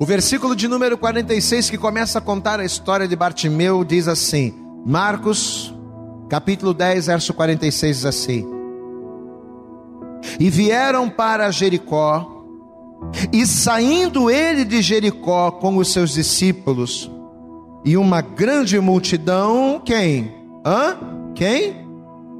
[0.00, 4.54] O versículo de número 46, que começa a contar a história de Bartimeu, diz assim:
[4.84, 5.72] Marcos,
[6.28, 8.44] capítulo 10, verso 46, diz assim:
[10.40, 12.44] E vieram para Jericó,
[13.32, 17.10] e saindo ele de Jericó com os seus discípulos,
[17.84, 20.34] e uma grande multidão, quem?
[20.64, 20.96] Hã?
[21.34, 21.86] Quem?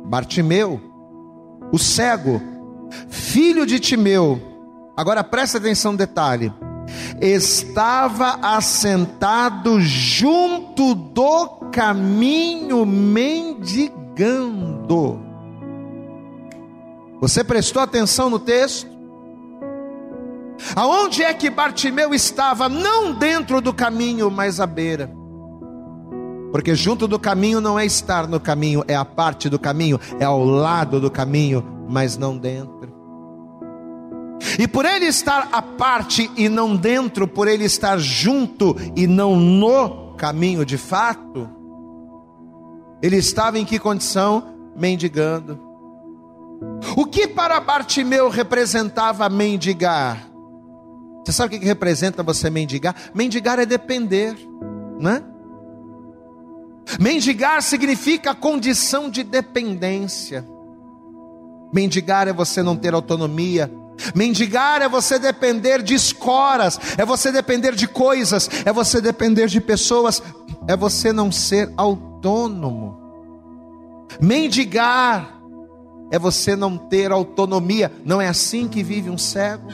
[0.05, 0.81] Bartimeu,
[1.73, 2.41] o cego,
[3.09, 4.41] filho de Timeu.
[4.97, 6.53] Agora presta atenção no detalhe
[7.21, 13.99] estava assentado junto do caminho mendigando.
[17.21, 18.97] Você prestou atenção no texto?
[20.75, 22.69] Aonde é que Bartimeu estava?
[22.69, 25.18] Não dentro do caminho, mas à beira.
[26.51, 30.25] Porque junto do caminho não é estar no caminho, é a parte do caminho, é
[30.25, 32.79] ao lado do caminho, mas não dentro.
[34.59, 39.37] E por ele estar à parte e não dentro, por ele estar junto e não
[39.37, 41.49] no caminho de fato,
[43.03, 44.55] ele estava em que condição?
[44.77, 45.61] Mendigando.
[46.97, 50.29] O que para Bartimeu representava mendigar?
[51.25, 52.95] Você sabe o que representa você mendigar?
[53.15, 54.37] Mendigar é depender,
[54.99, 55.23] né?
[56.99, 60.47] Mendigar significa condição de dependência.
[61.73, 63.71] Mendigar é você não ter autonomia,
[64.15, 69.61] Mendigar é você depender de escoras, é você depender de coisas, é você depender de
[69.61, 70.23] pessoas,
[70.67, 72.97] é você não ser autônomo.
[74.21, 75.39] Mendigar
[76.11, 79.69] é você não ter autonomia, não é assim que vive um cego.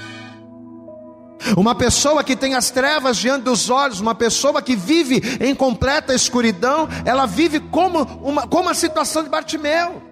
[1.57, 6.15] Uma pessoa que tem as trevas diante dos olhos, uma pessoa que vive em completa
[6.15, 10.03] escuridão, ela vive como uma, como a situação de Bartimeu.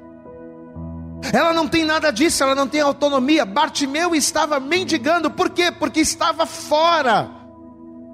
[1.32, 3.44] Ela não tem nada disso, ela não tem autonomia.
[3.44, 5.70] Bartimeu estava mendigando, por quê?
[5.70, 7.30] Porque estava fora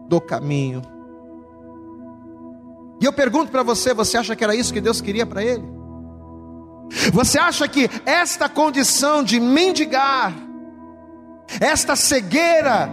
[0.08, 0.82] do caminho.
[3.00, 5.64] E eu pergunto para você: você acha que era isso que Deus queria para ele?
[7.12, 10.32] Você acha que esta condição de mendigar,
[11.60, 12.90] esta cegueira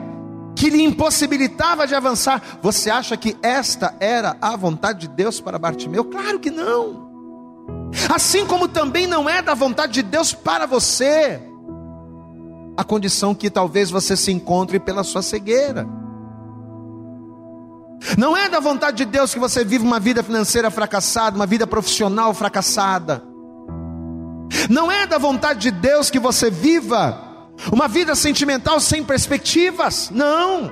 [0.56, 5.60] que lhe impossibilitava de avançar, você acha que esta era a vontade de Deus para
[5.60, 6.06] Bartimeu?
[6.06, 7.06] Claro que não.
[8.13, 11.41] Assim como também não é da vontade de Deus para você
[12.78, 15.88] a condição que talvez você se encontre pela sua cegueira.
[18.18, 21.65] Não é da vontade de Deus que você viva uma vida financeira fracassada, uma vida
[21.65, 23.24] profissional fracassada.
[24.70, 27.24] Não é da vontade de Deus que você viva
[27.72, 30.10] uma vida sentimental sem perspectivas.
[30.12, 30.72] Não.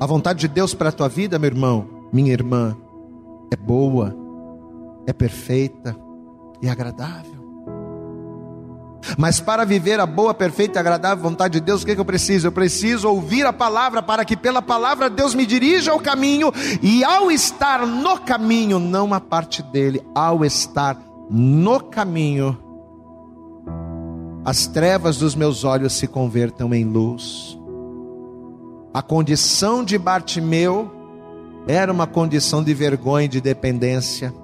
[0.00, 2.76] A vontade de Deus para a tua vida, meu irmão, minha irmã,
[3.52, 4.24] é boa
[5.06, 5.96] é perfeita
[6.62, 7.44] e agradável.
[9.18, 12.00] Mas para viver a boa, perfeita e agradável vontade de Deus, o que, é que
[12.00, 12.46] eu preciso?
[12.46, 16.50] Eu preciso ouvir a palavra para que pela palavra Deus me dirija ao caminho
[16.82, 20.98] e ao estar no caminho, não a parte dele, ao estar
[21.30, 22.58] no caminho,
[24.44, 27.58] as trevas dos meus olhos se convertam em luz.
[28.92, 30.92] A condição de Bartimeu
[31.66, 34.34] era uma condição de vergonha e de dependência.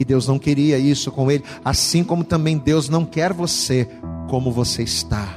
[0.00, 3.86] E Deus não queria isso com ele, assim como também Deus não quer você
[4.30, 5.28] como você está.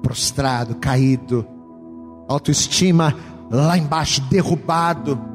[0.00, 1.44] Prostrado, caído,
[2.28, 3.16] autoestima
[3.50, 5.33] lá embaixo, derrubado.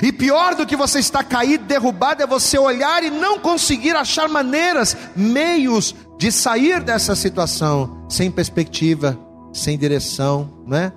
[0.00, 4.28] E pior do que você estar caído, derrubado, é você olhar e não conseguir achar
[4.28, 9.18] maneiras, meios de sair dessa situação, sem perspectiva,
[9.52, 10.92] sem direção, né?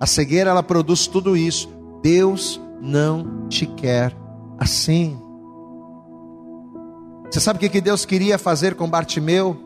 [0.00, 1.70] A cegueira ela produz tudo isso.
[2.02, 4.16] Deus não te quer
[4.58, 5.16] assim.
[7.30, 9.56] Você sabe o que Deus queria fazer com Bartimeu?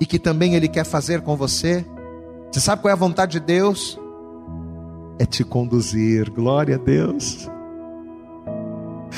[0.00, 1.84] E que também Ele quer fazer com você?
[2.50, 3.98] Você sabe qual é a vontade de Deus?
[5.18, 7.48] É te conduzir, glória a Deus.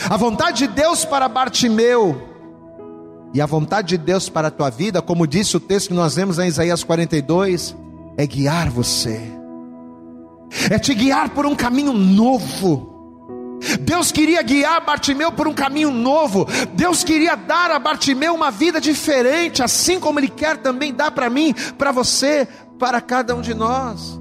[0.09, 2.29] A vontade de Deus para Bartimeu
[3.35, 6.15] e a vontade de Deus para a tua vida, como disse o texto que nós
[6.15, 7.77] vemos em Isaías 42,
[8.17, 9.21] é guiar você,
[10.71, 12.97] é te guiar por um caminho novo
[13.81, 16.47] Deus queria guiar Bartimeu por um caminho novo.
[16.75, 21.31] Deus queria dar a Bartimeu uma vida diferente, assim como Ele quer também dar para
[21.31, 22.47] mim, para você,
[22.79, 24.21] para cada um de nós.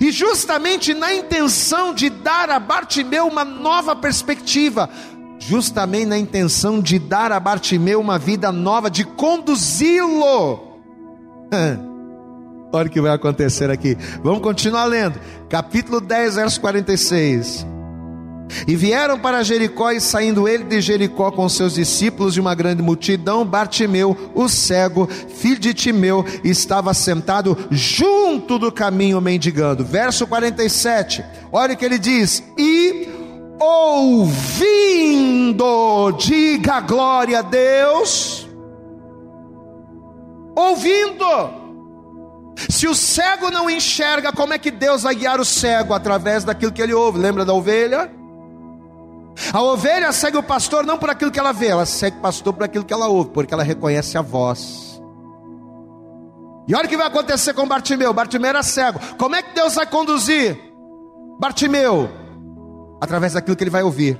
[0.00, 4.88] E justamente na intenção de dar a Bartimeu uma nova perspectiva,
[5.38, 10.80] justamente na intenção de dar a Bartimeu uma vida nova, de conduzi-lo.
[12.72, 13.96] Olha o que vai acontecer aqui.
[14.22, 15.20] Vamos continuar lendo.
[15.48, 17.73] Capítulo 10, verso 46.
[18.66, 22.82] E vieram para Jericó, e saindo ele de Jericó com seus discípulos e uma grande
[22.82, 29.84] multidão, Bartimeu, o cego, filho de Timeu, estava sentado junto do caminho mendigando.
[29.84, 33.08] Verso 47, olha o que ele diz: E
[33.60, 34.52] ouvindo,
[36.12, 38.48] diga glória a Deus,
[40.54, 41.64] ouvindo.
[42.68, 45.92] Se o cego não enxerga, como é que Deus vai guiar o cego?
[45.92, 47.18] Através daquilo que ele ouve.
[47.18, 48.08] Lembra da ovelha?
[49.52, 52.52] A ovelha segue o pastor não por aquilo que ela vê, ela segue o pastor
[52.52, 55.00] por aquilo que ela ouve, porque ela reconhece a voz.
[56.66, 58.12] E olha o que vai acontecer com Bartimeu.
[58.14, 58.98] Bartimeu era cego.
[59.18, 60.58] Como é que Deus vai conduzir
[61.38, 62.08] Bartimeu?
[63.00, 64.18] Através daquilo que ele vai ouvir.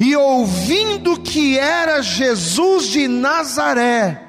[0.00, 4.22] E ouvindo que era Jesus de Nazaré,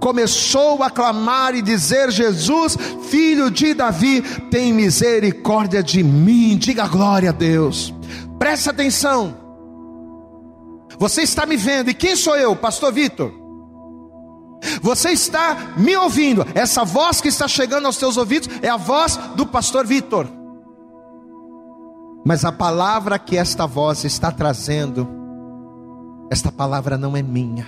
[0.00, 2.76] começou a clamar e dizer: Jesus,
[3.08, 6.56] filho de Davi, tem misericórdia de mim.
[6.58, 7.94] Diga glória a Deus.
[8.38, 9.36] Presta atenção.
[10.98, 12.54] Você está me vendo, e quem sou eu?
[12.56, 13.32] Pastor Vitor.
[14.82, 16.46] Você está me ouvindo.
[16.54, 20.26] Essa voz que está chegando aos teus ouvidos é a voz do pastor Vitor.
[22.24, 25.08] Mas a palavra que esta voz está trazendo,
[26.30, 27.66] esta palavra não é minha.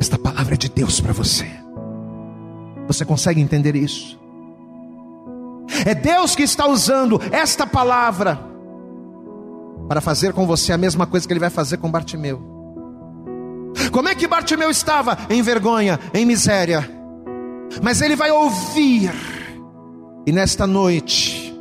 [0.00, 1.46] Esta palavra é de Deus para você.
[2.86, 4.18] Você consegue entender isso?
[5.86, 8.53] É Deus que está usando esta palavra
[9.88, 12.42] para fazer com você a mesma coisa que ele vai fazer com Bartimeu.
[13.92, 15.18] Como é que Bartimeu estava?
[15.28, 16.88] Em vergonha, em miséria.
[17.82, 19.12] Mas ele vai ouvir.
[20.26, 21.54] E nesta noite,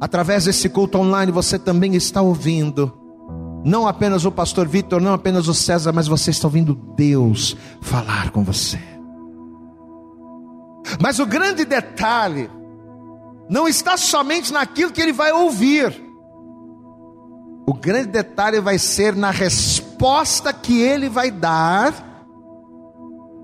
[0.00, 2.92] através desse culto online, você também está ouvindo.
[3.64, 8.30] Não apenas o pastor Vitor, não apenas o César, mas você está ouvindo Deus falar
[8.30, 8.78] com você.
[11.00, 12.48] Mas o grande detalhe
[13.50, 16.05] não está somente naquilo que ele vai ouvir
[17.66, 21.92] o grande detalhe vai ser na resposta que ele vai dar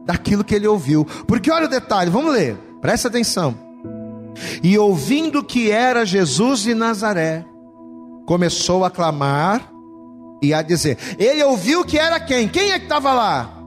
[0.04, 1.04] daquilo que ele ouviu.
[1.26, 3.54] Porque olha o detalhe, vamos ler, presta atenção.
[4.62, 7.44] E ouvindo que era Jesus de Nazaré,
[8.24, 9.70] começou a clamar
[10.40, 12.48] e a dizer: Ele ouviu que era quem?
[12.48, 13.58] Quem é que estava lá?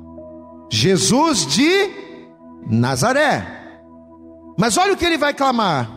[0.72, 1.89] Jesus de
[2.68, 3.45] Nazaré.
[4.58, 5.89] Mas olha o que ele vai clamar: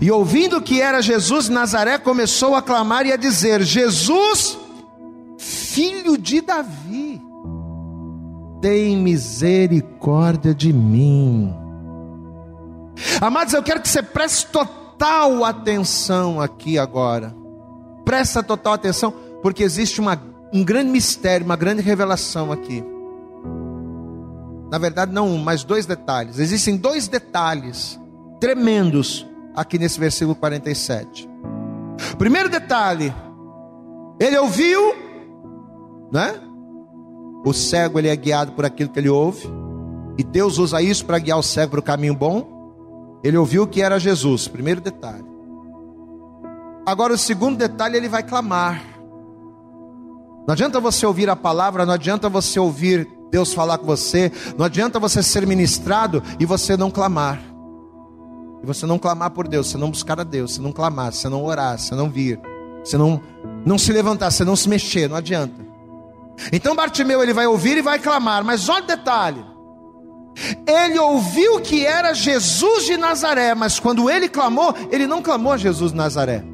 [0.00, 4.58] e ouvindo que era Jesus Nazaré, começou a clamar e a dizer: Jesus,
[5.38, 7.20] filho de Davi,
[8.60, 11.52] tem misericórdia de mim.
[13.20, 17.34] Amados, eu quero que você preste total atenção aqui agora.
[18.04, 19.12] Presta total atenção,
[19.42, 20.20] porque existe uma,
[20.52, 22.84] um grande mistério, uma grande revelação aqui.
[24.70, 26.38] Na verdade, não um, mas dois detalhes.
[26.38, 28.00] Existem dois detalhes
[28.40, 31.28] tremendos aqui nesse versículo 47.
[32.18, 33.14] Primeiro detalhe,
[34.18, 34.94] ele ouviu,
[36.10, 36.34] né?
[37.44, 39.48] O cego ele é guiado por aquilo que ele ouve,
[40.18, 43.20] e Deus usa isso para guiar o cego para o caminho bom.
[43.24, 45.24] Ele ouviu que era Jesus, primeiro detalhe.
[46.84, 48.82] Agora o segundo detalhe, ele vai clamar.
[50.46, 54.66] Não adianta você ouvir a palavra, não adianta você ouvir Deus falar com você, não
[54.66, 57.51] adianta você ser ministrado e você não clamar
[58.62, 61.28] e você não clamar por Deus, você não buscar a Deus, você não clamar, você
[61.28, 62.40] não orar, você não vir,
[62.84, 63.20] você não,
[63.66, 65.54] não se levantar, você não se mexer, não adianta.
[66.52, 69.44] Então Bartimeu ele vai ouvir e vai clamar, mas olha o detalhe.
[70.66, 75.56] Ele ouviu que era Jesus de Nazaré, mas quando ele clamou, ele não clamou a
[75.56, 76.44] Jesus de Nazaré.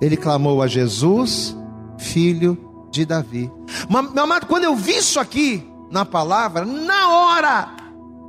[0.00, 1.56] Ele clamou a Jesus,
[1.96, 2.58] filho
[2.90, 3.50] de Davi.
[3.88, 7.83] Meu amado, quando eu vi isso aqui na palavra, na hora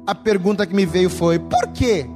[0.05, 2.07] a pergunta que me veio foi: por quê?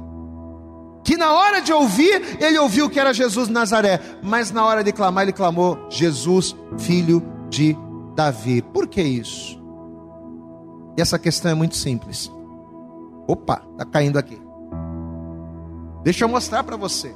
[1.02, 4.84] Que na hora de ouvir, ele ouviu que era Jesus de Nazaré, mas na hora
[4.84, 7.76] de clamar, ele clamou: Jesus, filho de
[8.14, 8.62] Davi.
[8.62, 9.60] Por que isso?
[10.96, 12.30] E essa questão é muito simples.
[13.26, 14.40] Opa, está caindo aqui.
[16.02, 17.14] Deixa eu mostrar para você.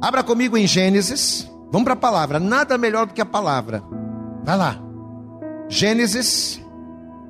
[0.00, 1.50] Abra comigo em Gênesis.
[1.70, 2.40] Vamos para a palavra.
[2.40, 3.82] Nada melhor do que a palavra.
[4.42, 4.76] Vai lá.
[5.68, 6.60] Gênesis,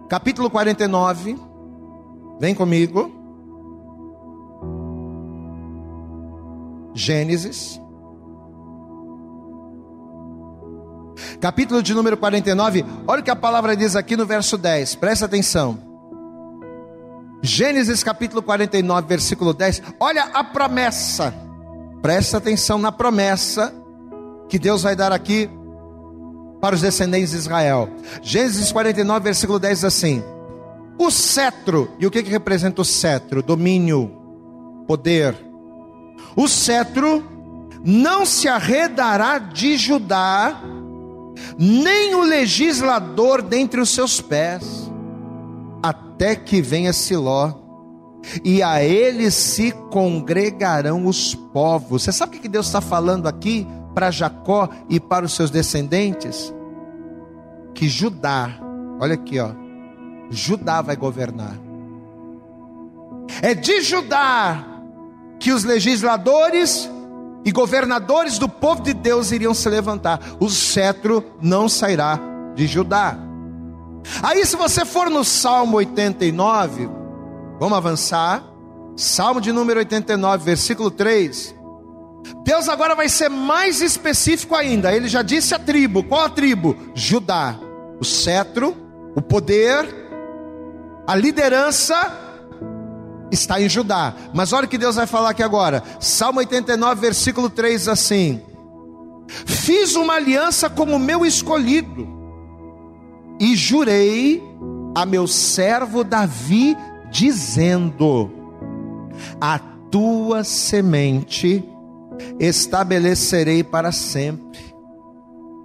[0.08, 1.49] capítulo 49.
[2.40, 3.12] Vem comigo.
[6.94, 7.78] Gênesis.
[11.38, 12.82] Capítulo de número 49.
[13.06, 14.94] Olha o que a palavra diz aqui no verso 10.
[14.94, 15.78] Presta atenção.
[17.42, 19.82] Gênesis capítulo 49, versículo 10.
[20.00, 21.34] Olha a promessa.
[22.00, 23.74] Presta atenção na promessa
[24.48, 25.48] que Deus vai dar aqui
[26.58, 27.90] para os descendentes de Israel.
[28.22, 30.22] Gênesis 49, versículo 10 diz assim:
[31.00, 33.42] o cetro, e o que, que representa o cetro?
[33.42, 34.10] Domínio,
[34.86, 35.34] poder.
[36.36, 37.24] O cetro
[37.82, 40.60] não se arredará de Judá,
[41.58, 44.90] nem o legislador dentre os seus pés,
[45.82, 47.54] até que venha Siló,
[48.44, 52.02] e a ele se congregarão os povos.
[52.02, 56.52] Você sabe o que Deus está falando aqui para Jacó e para os seus descendentes?
[57.72, 58.50] Que Judá,
[59.00, 59.52] olha aqui, ó,
[60.30, 61.56] Judá vai governar.
[63.42, 64.64] É de Judá
[65.38, 66.88] que os legisladores
[67.44, 70.20] e governadores do povo de Deus iriam se levantar.
[70.38, 72.18] O cetro não sairá
[72.54, 73.16] de Judá.
[74.22, 76.88] Aí, se você for no Salmo 89,
[77.58, 78.44] vamos avançar.
[78.96, 81.54] Salmo de número 89, versículo 3.
[82.44, 84.94] Deus agora vai ser mais específico ainda.
[84.94, 86.76] Ele já disse a tribo: qual a tribo?
[86.94, 87.58] Judá.
[87.98, 88.76] O cetro,
[89.14, 89.99] o poder,
[91.10, 91.96] a liderança
[93.32, 94.14] está em Judá.
[94.32, 95.82] Mas olha o que Deus vai falar aqui agora.
[95.98, 98.40] Salmo 89, versículo 3 assim:
[99.26, 102.06] Fiz uma aliança com o meu escolhido,
[103.40, 104.40] e jurei
[104.94, 106.76] a meu servo Davi,
[107.10, 108.30] dizendo:
[109.40, 109.58] A
[109.90, 111.68] tua semente
[112.38, 114.60] estabelecerei para sempre,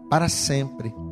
[0.09, 1.04] para sempre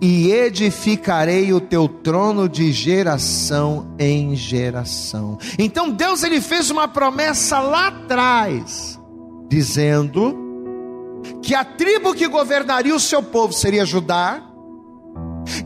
[0.00, 5.38] e edificarei o teu trono de geração em geração.
[5.58, 9.00] Então Deus ele fez uma promessa lá atrás,
[9.48, 10.42] dizendo
[11.42, 14.42] que a tribo que governaria o seu povo seria Judá,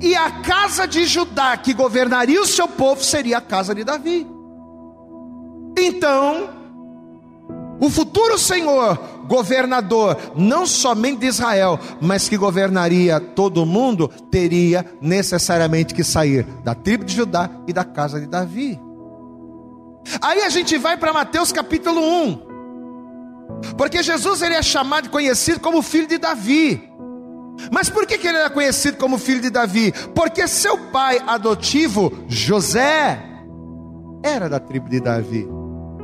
[0.01, 4.27] e a casa de Judá que governaria o seu povo seria a casa de Davi.
[5.79, 6.51] Então,
[7.81, 8.99] o futuro Senhor,
[9.29, 16.45] governador, não somente de Israel, mas que governaria todo o mundo, teria necessariamente que sair
[16.65, 18.81] da tribo de Judá e da casa de Davi.
[20.21, 22.49] Aí a gente vai para Mateus capítulo 1.
[23.77, 26.83] Porque Jesus ele é chamado e conhecido como filho de Davi.
[27.71, 29.93] Mas por que, que ele era conhecido como filho de Davi?
[30.15, 33.21] Porque seu pai adotivo, José,
[34.23, 35.58] era da tribo de Davi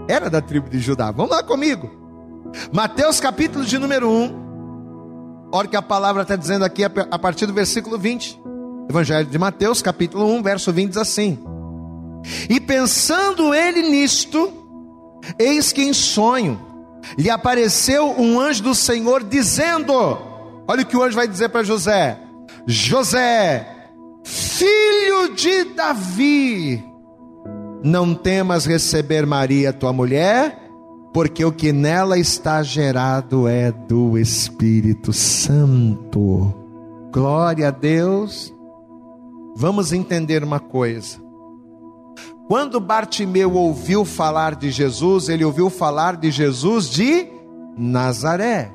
[0.09, 1.11] era da tribo de Judá.
[1.11, 1.91] Vamos lá comigo.
[2.73, 4.45] Mateus capítulo de número 1.
[5.53, 8.43] Olha o que a palavra está dizendo aqui a partir do versículo 20.
[8.89, 11.39] Evangelho de Mateus, capítulo 1, verso 20 diz assim:
[12.49, 14.53] E pensando ele nisto,
[15.39, 16.61] eis que em sonho
[17.17, 19.95] lhe apareceu um anjo do Senhor dizendo:
[20.69, 22.19] Olha o que o anjo vai dizer para José:
[22.67, 23.67] José,
[24.25, 26.85] filho de Davi,
[27.85, 30.59] não temas receber Maria, tua mulher,
[31.13, 36.55] porque o que nela está gerado é do Espírito Santo.
[37.13, 38.55] Glória a Deus.
[39.55, 41.23] Vamos entender uma coisa.
[42.49, 47.29] Quando Bartimeu ouviu falar de Jesus, ele ouviu falar de Jesus de
[47.77, 48.73] Nazaré.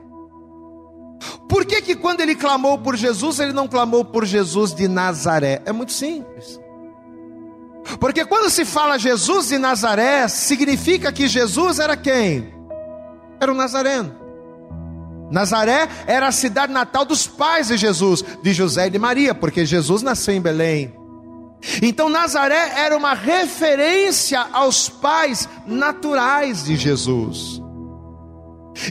[1.50, 5.64] Por que que quando ele clamou por Jesus, ele não clamou por Jesus de Nazaré?
[5.66, 6.60] É muito simples.
[8.00, 12.54] Porque quando se fala Jesus de Nazaré, significa que Jesus era quem?
[13.40, 14.16] Era o Nazareno.
[15.32, 19.66] Nazaré era a cidade natal dos pais de Jesus, de José e de Maria, porque
[19.66, 20.94] Jesus nasceu em Belém.
[21.82, 27.62] Então Nazaré era uma referência aos pais naturais de Jesus.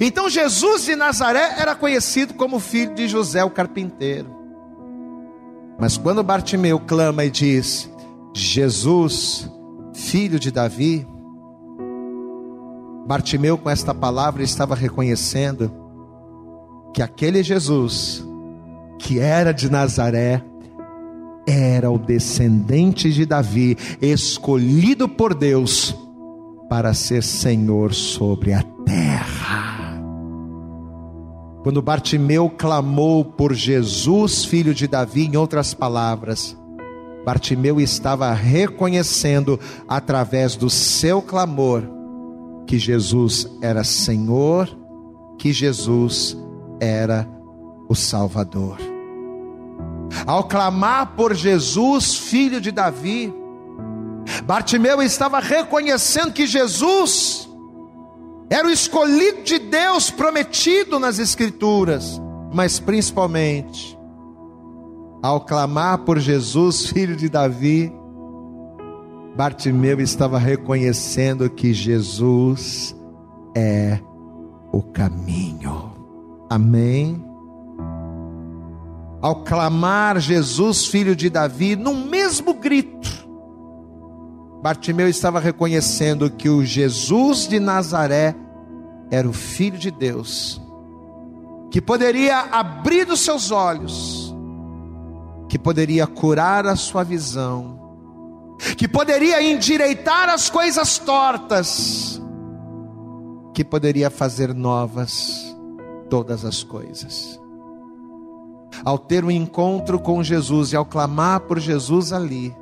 [0.01, 4.37] Então Jesus de Nazaré era conhecido como filho de José o carpinteiro.
[5.79, 7.91] Mas quando Bartimeu clama e diz:
[8.35, 9.51] Jesus,
[9.95, 11.07] filho de Davi,
[13.07, 15.73] Bartimeu com esta palavra estava reconhecendo
[16.93, 18.23] que aquele Jesus,
[18.99, 20.45] que era de Nazaré,
[21.47, 25.97] era o descendente de Davi, escolhido por Deus
[26.69, 29.99] para ser Senhor sobre a terra.
[31.63, 36.57] Quando Bartimeu clamou por Jesus, filho de Davi, em outras palavras,
[37.29, 41.83] Bartimeu estava reconhecendo através do seu clamor
[42.67, 44.67] que Jesus era Senhor,
[45.39, 46.35] que Jesus
[46.81, 47.29] era
[47.87, 48.79] o Salvador.
[50.27, 53.31] Ao clamar por Jesus, filho de Davi,
[54.45, 57.47] Bartimeu estava reconhecendo que Jesus
[58.49, 62.19] era o escolhido de Deus prometido nas Escrituras,
[62.55, 63.98] mas principalmente
[65.23, 67.93] ao clamar por Jesus, filho de Davi,
[69.37, 72.97] Bartimeu estava reconhecendo que Jesus
[73.57, 74.01] é
[74.73, 75.93] o caminho.
[76.51, 77.25] Amém.
[79.21, 83.29] Ao clamar Jesus, filho de Davi, no mesmo grito,
[84.63, 88.35] Bartimeu estava reconhecendo que o Jesus de Nazaré
[89.11, 90.61] era o filho de Deus,
[91.71, 94.28] que poderia abrir os seus olhos,
[95.49, 102.21] que poderia curar a sua visão, que poderia endireitar as coisas tortas,
[103.55, 105.57] que poderia fazer novas
[106.11, 107.41] todas as coisas.
[108.85, 112.55] Ao ter um encontro com Jesus e ao clamar por Jesus ali,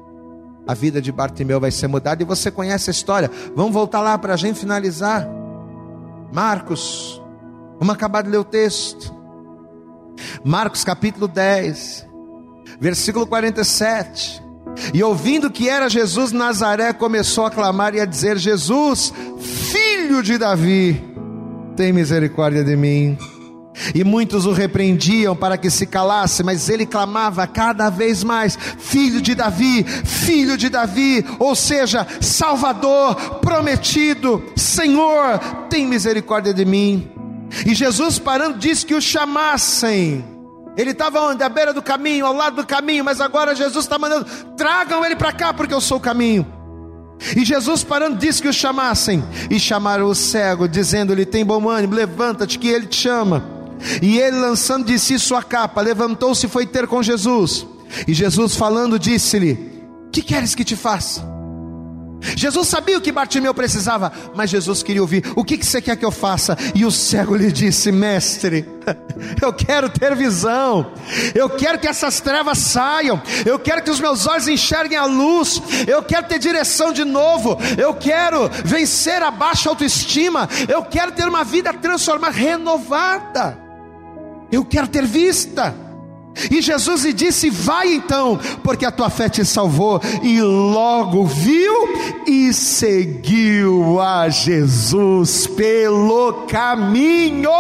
[0.66, 3.30] a vida de Bartimeu vai ser mudada e você conhece a história.
[3.55, 5.28] Vamos voltar lá para a gente finalizar.
[6.32, 7.22] Marcos,
[7.78, 9.14] vamos acabar de ler o texto.
[10.43, 12.06] Marcos capítulo 10,
[12.81, 14.43] versículo 47.
[14.93, 20.39] E ouvindo que era Jesus Nazaré, começou a clamar e a dizer: Jesus, filho de
[20.39, 21.03] Davi,
[21.77, 23.16] tem misericórdia de mim.
[23.95, 29.20] E muitos o repreendiam para que se calasse, mas ele clamava cada vez mais: Filho
[29.20, 37.11] de Davi, filho de Davi, ou seja, Salvador prometido, Senhor, tem misericórdia de mim.
[37.66, 40.36] E Jesus parando disse que o chamassem.
[40.77, 41.43] Ele estava onde?
[41.43, 45.16] À beira do caminho, ao lado do caminho, mas agora Jesus está mandando: tragam ele
[45.16, 46.47] para cá, porque eu sou o caminho.
[47.35, 51.95] E Jesus parando disse que o chamassem, e chamaram o cego, dizendo-lhe: Tem bom ânimo,
[51.95, 53.45] levanta-te, que ele te chama.
[54.03, 57.66] E ele, lançando de si sua capa, levantou-se e foi ter com Jesus.
[58.07, 61.36] E Jesus, falando, disse-lhe: Que queres que te faça?
[62.35, 66.05] Jesus sabia o que Bartimeu precisava, mas Jesus queria ouvir: O que, você quer que
[66.05, 66.57] eu faça?
[66.74, 68.66] E o cego lhe disse: Mestre,
[69.41, 70.93] eu quero ter visão,
[71.35, 75.62] eu quero que essas trevas saiam, eu quero que os meus olhos enxerguem a luz,
[75.87, 81.29] eu quero ter direção de novo, eu quero vencer a baixa autoestima, eu quero ter
[81.29, 83.66] uma vida transformada, renovada.
[84.51, 85.86] Eu quero ter vista.
[86.51, 90.01] E Jesus lhe disse: Vai então, porque a tua fé te salvou.
[90.22, 91.89] E logo viu
[92.26, 97.51] e seguiu a Jesus pelo caminho.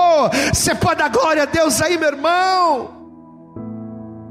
[0.52, 2.96] Você pode dar glória a Deus aí, meu irmão?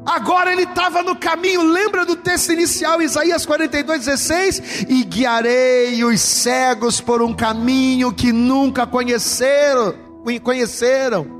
[0.05, 4.85] Agora ele estava no caminho, lembra do texto inicial, Isaías 42, 16?
[4.87, 9.95] E guiarei os cegos por um caminho que nunca conheceram,
[10.43, 11.34] conheceram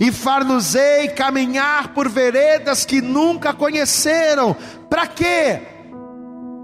[0.00, 4.56] e far-nos-ei caminhar por veredas que nunca conheceram.
[4.88, 5.60] Para quê?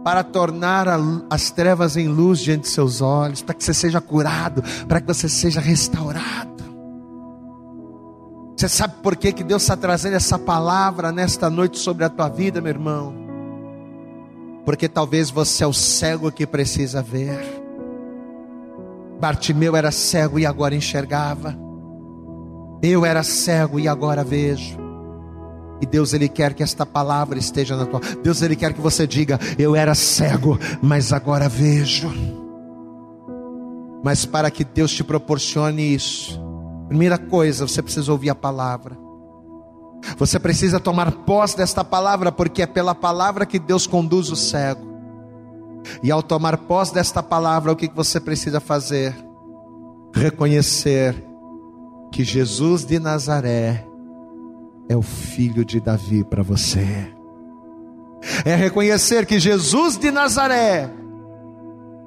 [0.04, 0.98] Para tornar a,
[1.30, 5.06] as trevas em luz diante de seus olhos, para que você seja curado, para que
[5.06, 6.58] você seja restaurado.
[8.56, 12.28] Você sabe por que, que Deus está trazendo essa palavra nesta noite sobre a tua
[12.28, 13.14] vida, meu irmão?
[14.64, 17.38] Porque talvez você é o cego que precisa ver.
[19.20, 21.67] Bartimeu era cego e agora enxergava.
[22.82, 24.78] Eu era cego e agora vejo.
[25.80, 28.00] E Deus ele quer que esta palavra esteja na tua.
[28.22, 32.10] Deus ele quer que você diga: eu era cego, mas agora vejo.
[34.02, 36.40] Mas para que Deus te proporcione isso,
[36.88, 38.96] primeira coisa, você precisa ouvir a palavra.
[40.16, 44.86] Você precisa tomar posse desta palavra, porque é pela palavra que Deus conduz o cego.
[46.02, 49.14] E ao tomar posse desta palavra, o que você precisa fazer?
[50.14, 51.27] Reconhecer
[52.10, 53.84] que Jesus de Nazaré
[54.88, 57.12] é o filho de Davi para você.
[58.44, 60.90] É reconhecer que Jesus de Nazaré,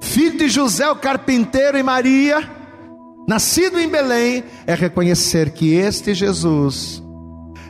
[0.01, 2.49] filho de José o carpinteiro e Maria,
[3.27, 7.01] nascido em Belém, é reconhecer que este Jesus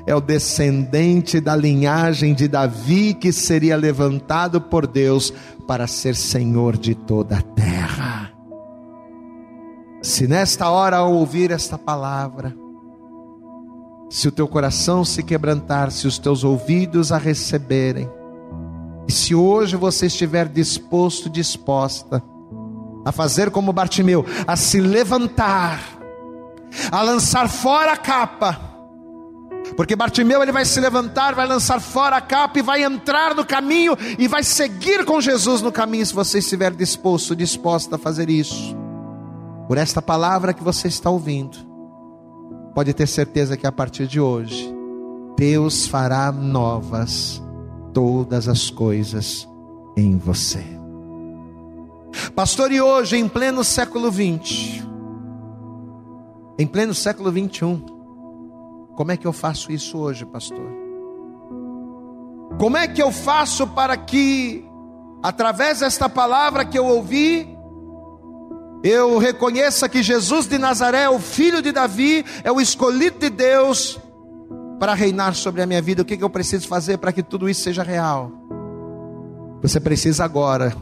[0.08, 5.32] é o descendente da linhagem de Davi que seria levantado por Deus
[5.68, 8.32] para ser Senhor de toda a terra.
[10.02, 12.56] Se nesta hora ao ouvir esta palavra,
[14.10, 18.10] se o teu coração se quebrantar, se os teus ouvidos a receberem,
[19.08, 22.22] e se hoje você estiver disposto, disposta
[23.06, 25.80] a fazer como Bartimeu, a se levantar,
[26.92, 28.60] a lançar fora a capa,
[29.78, 33.46] porque Bartimeu ele vai se levantar, vai lançar fora a capa e vai entrar no
[33.46, 38.32] caminho e vai seguir com Jesus no caminho, se você estiver disposto, disposta a fazer
[38.32, 38.82] isso
[39.72, 41.58] por esta palavra que você está ouvindo,
[42.76, 44.70] pode ter certeza que a partir de hoje,
[45.38, 47.42] Deus fará novas
[47.94, 49.48] todas as coisas
[49.96, 50.62] em você.
[52.36, 54.86] Pastor, e hoje, em pleno século 20,
[56.60, 57.80] em pleno século 21,
[58.94, 60.70] como é que eu faço isso hoje, pastor?
[62.60, 64.66] Como é que eu faço para que,
[65.24, 67.58] através desta palavra que eu ouvi,
[68.84, 74.00] eu reconheça que Jesus de Nazaré o filho de Davi, é o escolhido de Deus
[74.80, 76.02] para reinar sobre a minha vida.
[76.02, 78.32] O que, que eu preciso fazer para que tudo isso seja real?
[79.62, 80.74] Você precisa agora,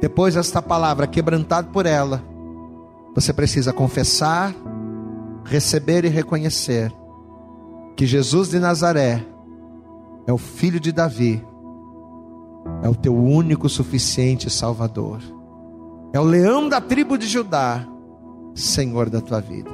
[0.00, 2.22] depois desta palavra, quebrantado por ela,
[3.14, 4.54] você precisa confessar,
[5.44, 6.90] receber e reconhecer
[7.94, 9.22] que Jesus de Nazaré
[10.26, 11.44] é o filho de Davi,
[12.82, 15.20] é o teu único suficiente Salvador,
[16.12, 17.86] é o leão da tribo de Judá,
[18.54, 19.70] Senhor da tua vida.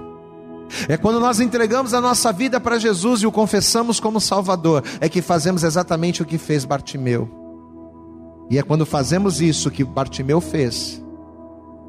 [0.89, 5.09] É quando nós entregamos a nossa vida para Jesus e o confessamos como Salvador, é
[5.09, 7.29] que fazemos exatamente o que fez Bartimeu.
[8.51, 11.03] E é quando fazemos isso que Bartimeu fez,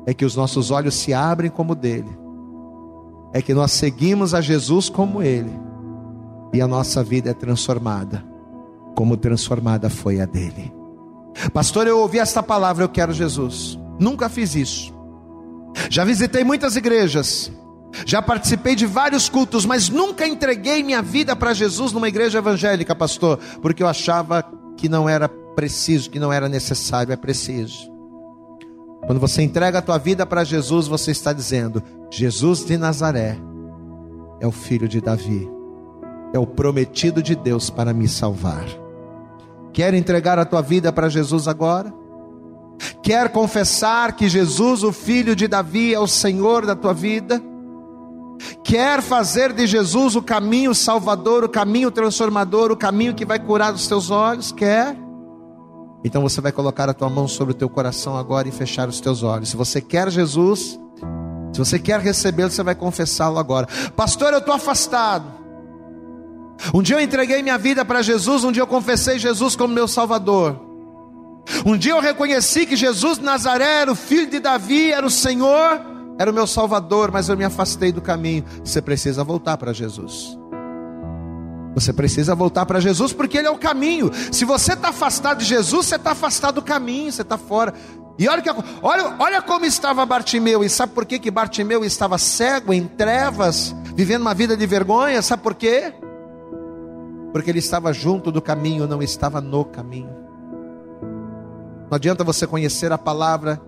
[0.05, 2.17] é que os nossos olhos se abrem como dele,
[3.33, 5.51] é que nós seguimos a Jesus como ele,
[6.53, 8.23] e a nossa vida é transformada,
[8.95, 10.73] como transformada foi a dele.
[11.51, 13.79] Pastor, eu ouvi esta palavra, eu quero Jesus.
[13.99, 14.93] Nunca fiz isso.
[15.89, 17.51] Já visitei muitas igrejas,
[18.05, 22.95] já participei de vários cultos, mas nunca entreguei minha vida para Jesus numa igreja evangélica,
[22.95, 24.43] pastor, porque eu achava
[24.77, 27.91] que não era preciso, que não era necessário, é preciso.
[29.05, 33.37] Quando você entrega a tua vida para Jesus, você está dizendo: Jesus de Nazaré
[34.39, 35.49] é o filho de Davi,
[36.33, 38.65] é o prometido de Deus para me salvar.
[39.73, 41.93] Quer entregar a tua vida para Jesus agora?
[43.01, 47.41] Quer confessar que Jesus, o filho de Davi, é o Senhor da tua vida?
[48.63, 53.73] Quer fazer de Jesus o caminho salvador, o caminho transformador, o caminho que vai curar
[53.73, 54.51] os teus olhos?
[54.51, 54.97] Quer?
[56.03, 58.99] Então você vai colocar a tua mão sobre o teu coração agora e fechar os
[58.99, 59.49] teus olhos.
[59.49, 60.79] Se você quer Jesus,
[61.53, 63.67] se você quer recebê-lo, você vai confessá-lo agora.
[63.95, 65.25] Pastor, eu estou afastado.
[66.73, 69.87] Um dia eu entreguei minha vida para Jesus, um dia eu confessei Jesus como meu
[69.87, 70.72] Salvador.
[71.65, 75.81] Um dia eu reconheci que Jesus Nazaré era o filho de Davi, era o Senhor,
[76.17, 78.43] era o meu Salvador, mas eu me afastei do caminho.
[78.63, 80.37] Você precisa voltar para Jesus.
[81.73, 84.11] Você precisa voltar para Jesus porque Ele é o caminho.
[84.31, 87.73] Se você está afastado de Jesus, você está afastado do caminho, você está fora.
[88.17, 88.49] E olha, que,
[88.81, 90.63] olha, olha como estava Bartimeu.
[90.63, 95.21] E sabe por que, que Bartimeu estava cego, em trevas, vivendo uma vida de vergonha?
[95.21, 95.93] Sabe por quê?
[97.31, 100.22] Porque ele estava junto do caminho, não estava no caminho.
[101.93, 103.61] Não adianta você conhecer a palavra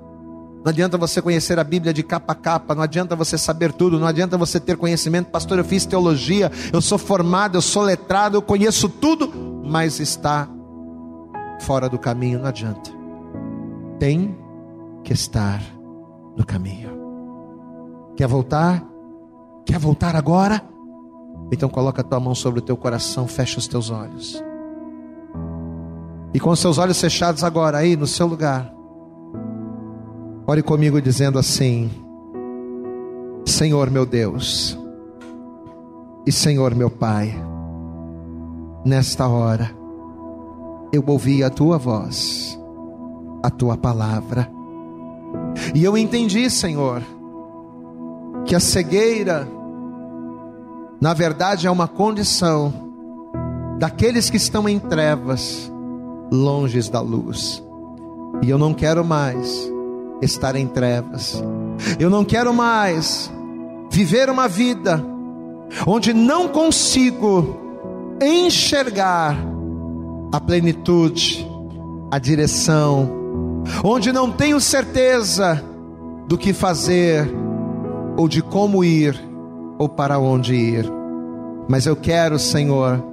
[0.63, 3.99] não adianta você conhecer a Bíblia de capa a capa, não adianta você saber tudo,
[3.99, 5.30] não adianta você ter conhecimento.
[5.30, 9.32] Pastor, eu fiz teologia, eu sou formado, eu sou letrado, eu conheço tudo,
[9.63, 10.49] mas está
[11.59, 12.89] fora do caminho, não adianta.
[13.99, 14.36] Tem
[15.03, 15.61] que estar
[16.36, 16.89] no caminho.
[18.17, 18.84] Quer voltar?
[19.67, 20.63] Quer voltar agora?
[21.51, 24.43] Então coloca a tua mão sobre o teu coração, fecha os teus olhos.
[26.36, 28.69] E com seus olhos fechados agora aí no seu lugar,
[30.45, 31.89] Ore comigo dizendo assim:
[33.45, 34.77] Senhor meu Deus
[36.27, 37.33] e Senhor meu Pai,
[38.83, 39.71] nesta hora
[40.91, 42.59] eu ouvi a tua voz,
[43.41, 44.51] a tua palavra,
[45.73, 47.01] e eu entendi, Senhor,
[48.45, 49.47] que a cegueira,
[50.99, 52.73] na verdade, é uma condição
[53.79, 55.71] daqueles que estão em trevas,
[56.32, 57.63] longes da luz,
[58.41, 59.71] e eu não quero mais
[60.21, 61.43] estar em trevas.
[61.99, 63.32] Eu não quero mais
[63.91, 65.03] viver uma vida
[65.86, 67.57] onde não consigo
[68.21, 69.36] enxergar
[70.32, 71.45] a plenitude,
[72.11, 73.09] a direção,
[73.84, 75.63] onde não tenho certeza
[76.28, 77.30] do que fazer
[78.17, 79.19] ou de como ir
[79.78, 80.91] ou para onde ir.
[81.67, 83.03] Mas eu quero, Senhor,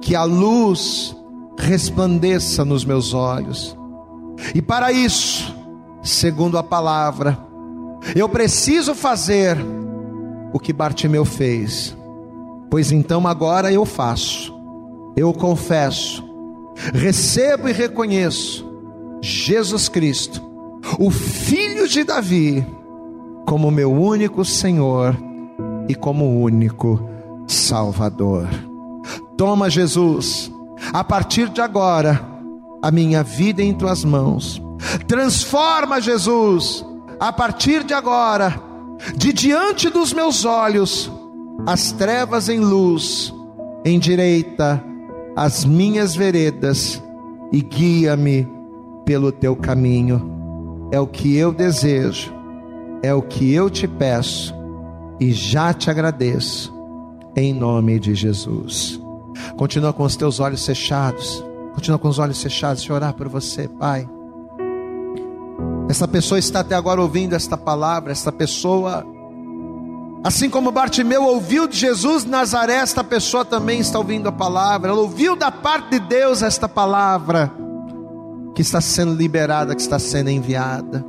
[0.00, 1.16] que a luz
[1.60, 3.76] resplandeça nos meus olhos.
[4.54, 5.54] E para isso,
[6.02, 7.38] segundo a palavra.
[8.16, 9.58] Eu preciso fazer
[10.52, 11.96] o que Bartimeu fez,
[12.70, 14.52] pois então agora eu faço,
[15.16, 16.24] eu confesso,
[16.94, 18.66] recebo e reconheço
[19.20, 20.42] Jesus Cristo,
[20.98, 22.66] o Filho de Davi,
[23.46, 25.14] como meu único Senhor
[25.88, 27.06] e como único
[27.46, 28.48] Salvador.
[29.36, 30.50] Toma, Jesus,
[30.92, 32.20] a partir de agora,
[32.82, 34.60] a minha vida em tuas mãos
[35.06, 36.84] Transforma, Jesus,
[37.18, 38.60] a partir de agora,
[39.16, 41.10] de diante dos meus olhos,
[41.66, 43.32] as trevas em luz,
[43.84, 44.82] endireita
[45.36, 47.02] as minhas veredas
[47.52, 48.48] e guia-me
[49.04, 50.88] pelo teu caminho.
[50.90, 52.32] É o que eu desejo,
[53.02, 54.54] é o que eu te peço
[55.20, 56.72] e já te agradeço,
[57.36, 58.99] em nome de Jesus.
[59.56, 63.68] Continua com os teus olhos fechados, continua com os olhos fechados, eu orar por você,
[63.68, 64.08] Pai.
[65.88, 69.04] Essa pessoa está até agora ouvindo esta palavra, esta pessoa,
[70.22, 75.00] assim como Bartimeu ouviu de Jesus Nazaré, esta pessoa também está ouvindo a palavra, ela
[75.00, 77.52] ouviu da parte de Deus esta palavra,
[78.54, 81.04] que está sendo liberada, que está sendo enviada.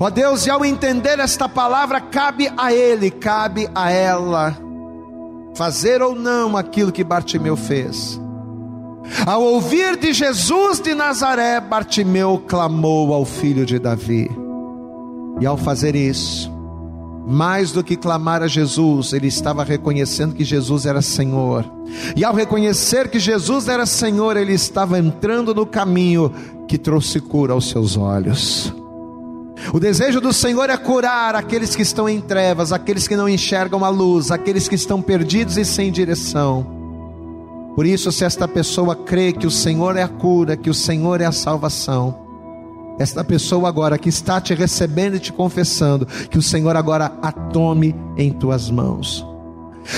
[0.00, 4.56] Ó Deus, e ao entender esta palavra, cabe a ele, cabe a ela,
[5.58, 8.20] fazer ou não aquilo que Bartimeu fez.
[9.26, 14.30] Ao ouvir de Jesus de Nazaré, Bartimeu clamou ao filho de Davi.
[15.40, 16.48] E ao fazer isso,
[17.26, 21.64] mais do que clamar a Jesus, ele estava reconhecendo que Jesus era Senhor.
[22.14, 26.32] E ao reconhecer que Jesus era Senhor, ele estava entrando no caminho
[26.68, 28.72] que trouxe cura aos seus olhos.
[29.72, 33.84] O desejo do Senhor é curar aqueles que estão em trevas, aqueles que não enxergam
[33.84, 36.66] a luz, aqueles que estão perdidos e sem direção.
[37.74, 41.20] Por isso, se esta pessoa crê que o Senhor é a cura, que o Senhor
[41.20, 42.26] é a salvação,
[42.98, 47.30] esta pessoa agora que está te recebendo e te confessando, que o Senhor agora a
[47.30, 49.24] tome em tuas mãos.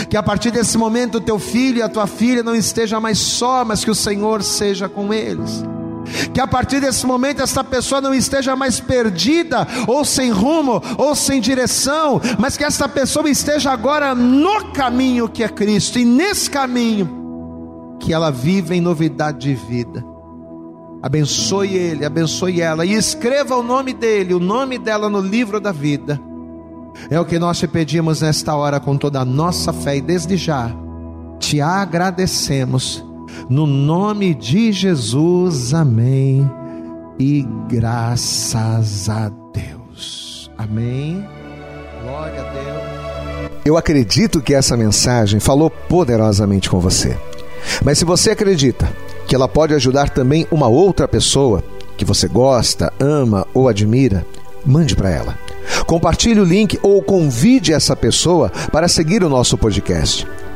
[0.09, 3.19] Que a partir desse momento o teu filho e a tua filha não esteja mais
[3.19, 5.65] só, mas que o Senhor seja com eles.
[6.33, 11.15] Que a partir desse momento essa pessoa não esteja mais perdida, ou sem rumo, ou
[11.15, 16.51] sem direção, mas que essa pessoa esteja agora no caminho que é Cristo, e nesse
[16.51, 20.05] caminho que ela vive em novidade de vida.
[21.03, 25.73] Abençoe ele, abençoe ela, e escreva o nome dele, o nome dela no livro da
[25.73, 26.21] vida.
[27.09, 30.37] É o que nós te pedimos nesta hora com toda a nossa fé, e desde
[30.37, 30.71] já
[31.39, 33.05] te agradecemos
[33.49, 36.49] no nome de Jesus, amém.
[37.19, 40.51] E graças a Deus.
[40.57, 41.27] Amém.
[42.03, 43.51] Glória a Deus.
[43.65, 47.17] Eu acredito que essa mensagem falou poderosamente com você.
[47.85, 48.91] Mas se você acredita
[49.27, 51.63] que ela pode ajudar também uma outra pessoa
[51.97, 54.27] que você gosta, ama ou admira,
[54.65, 55.39] mande para ela.
[55.87, 60.27] Compartilhe o link ou convide essa pessoa para seguir o nosso podcast.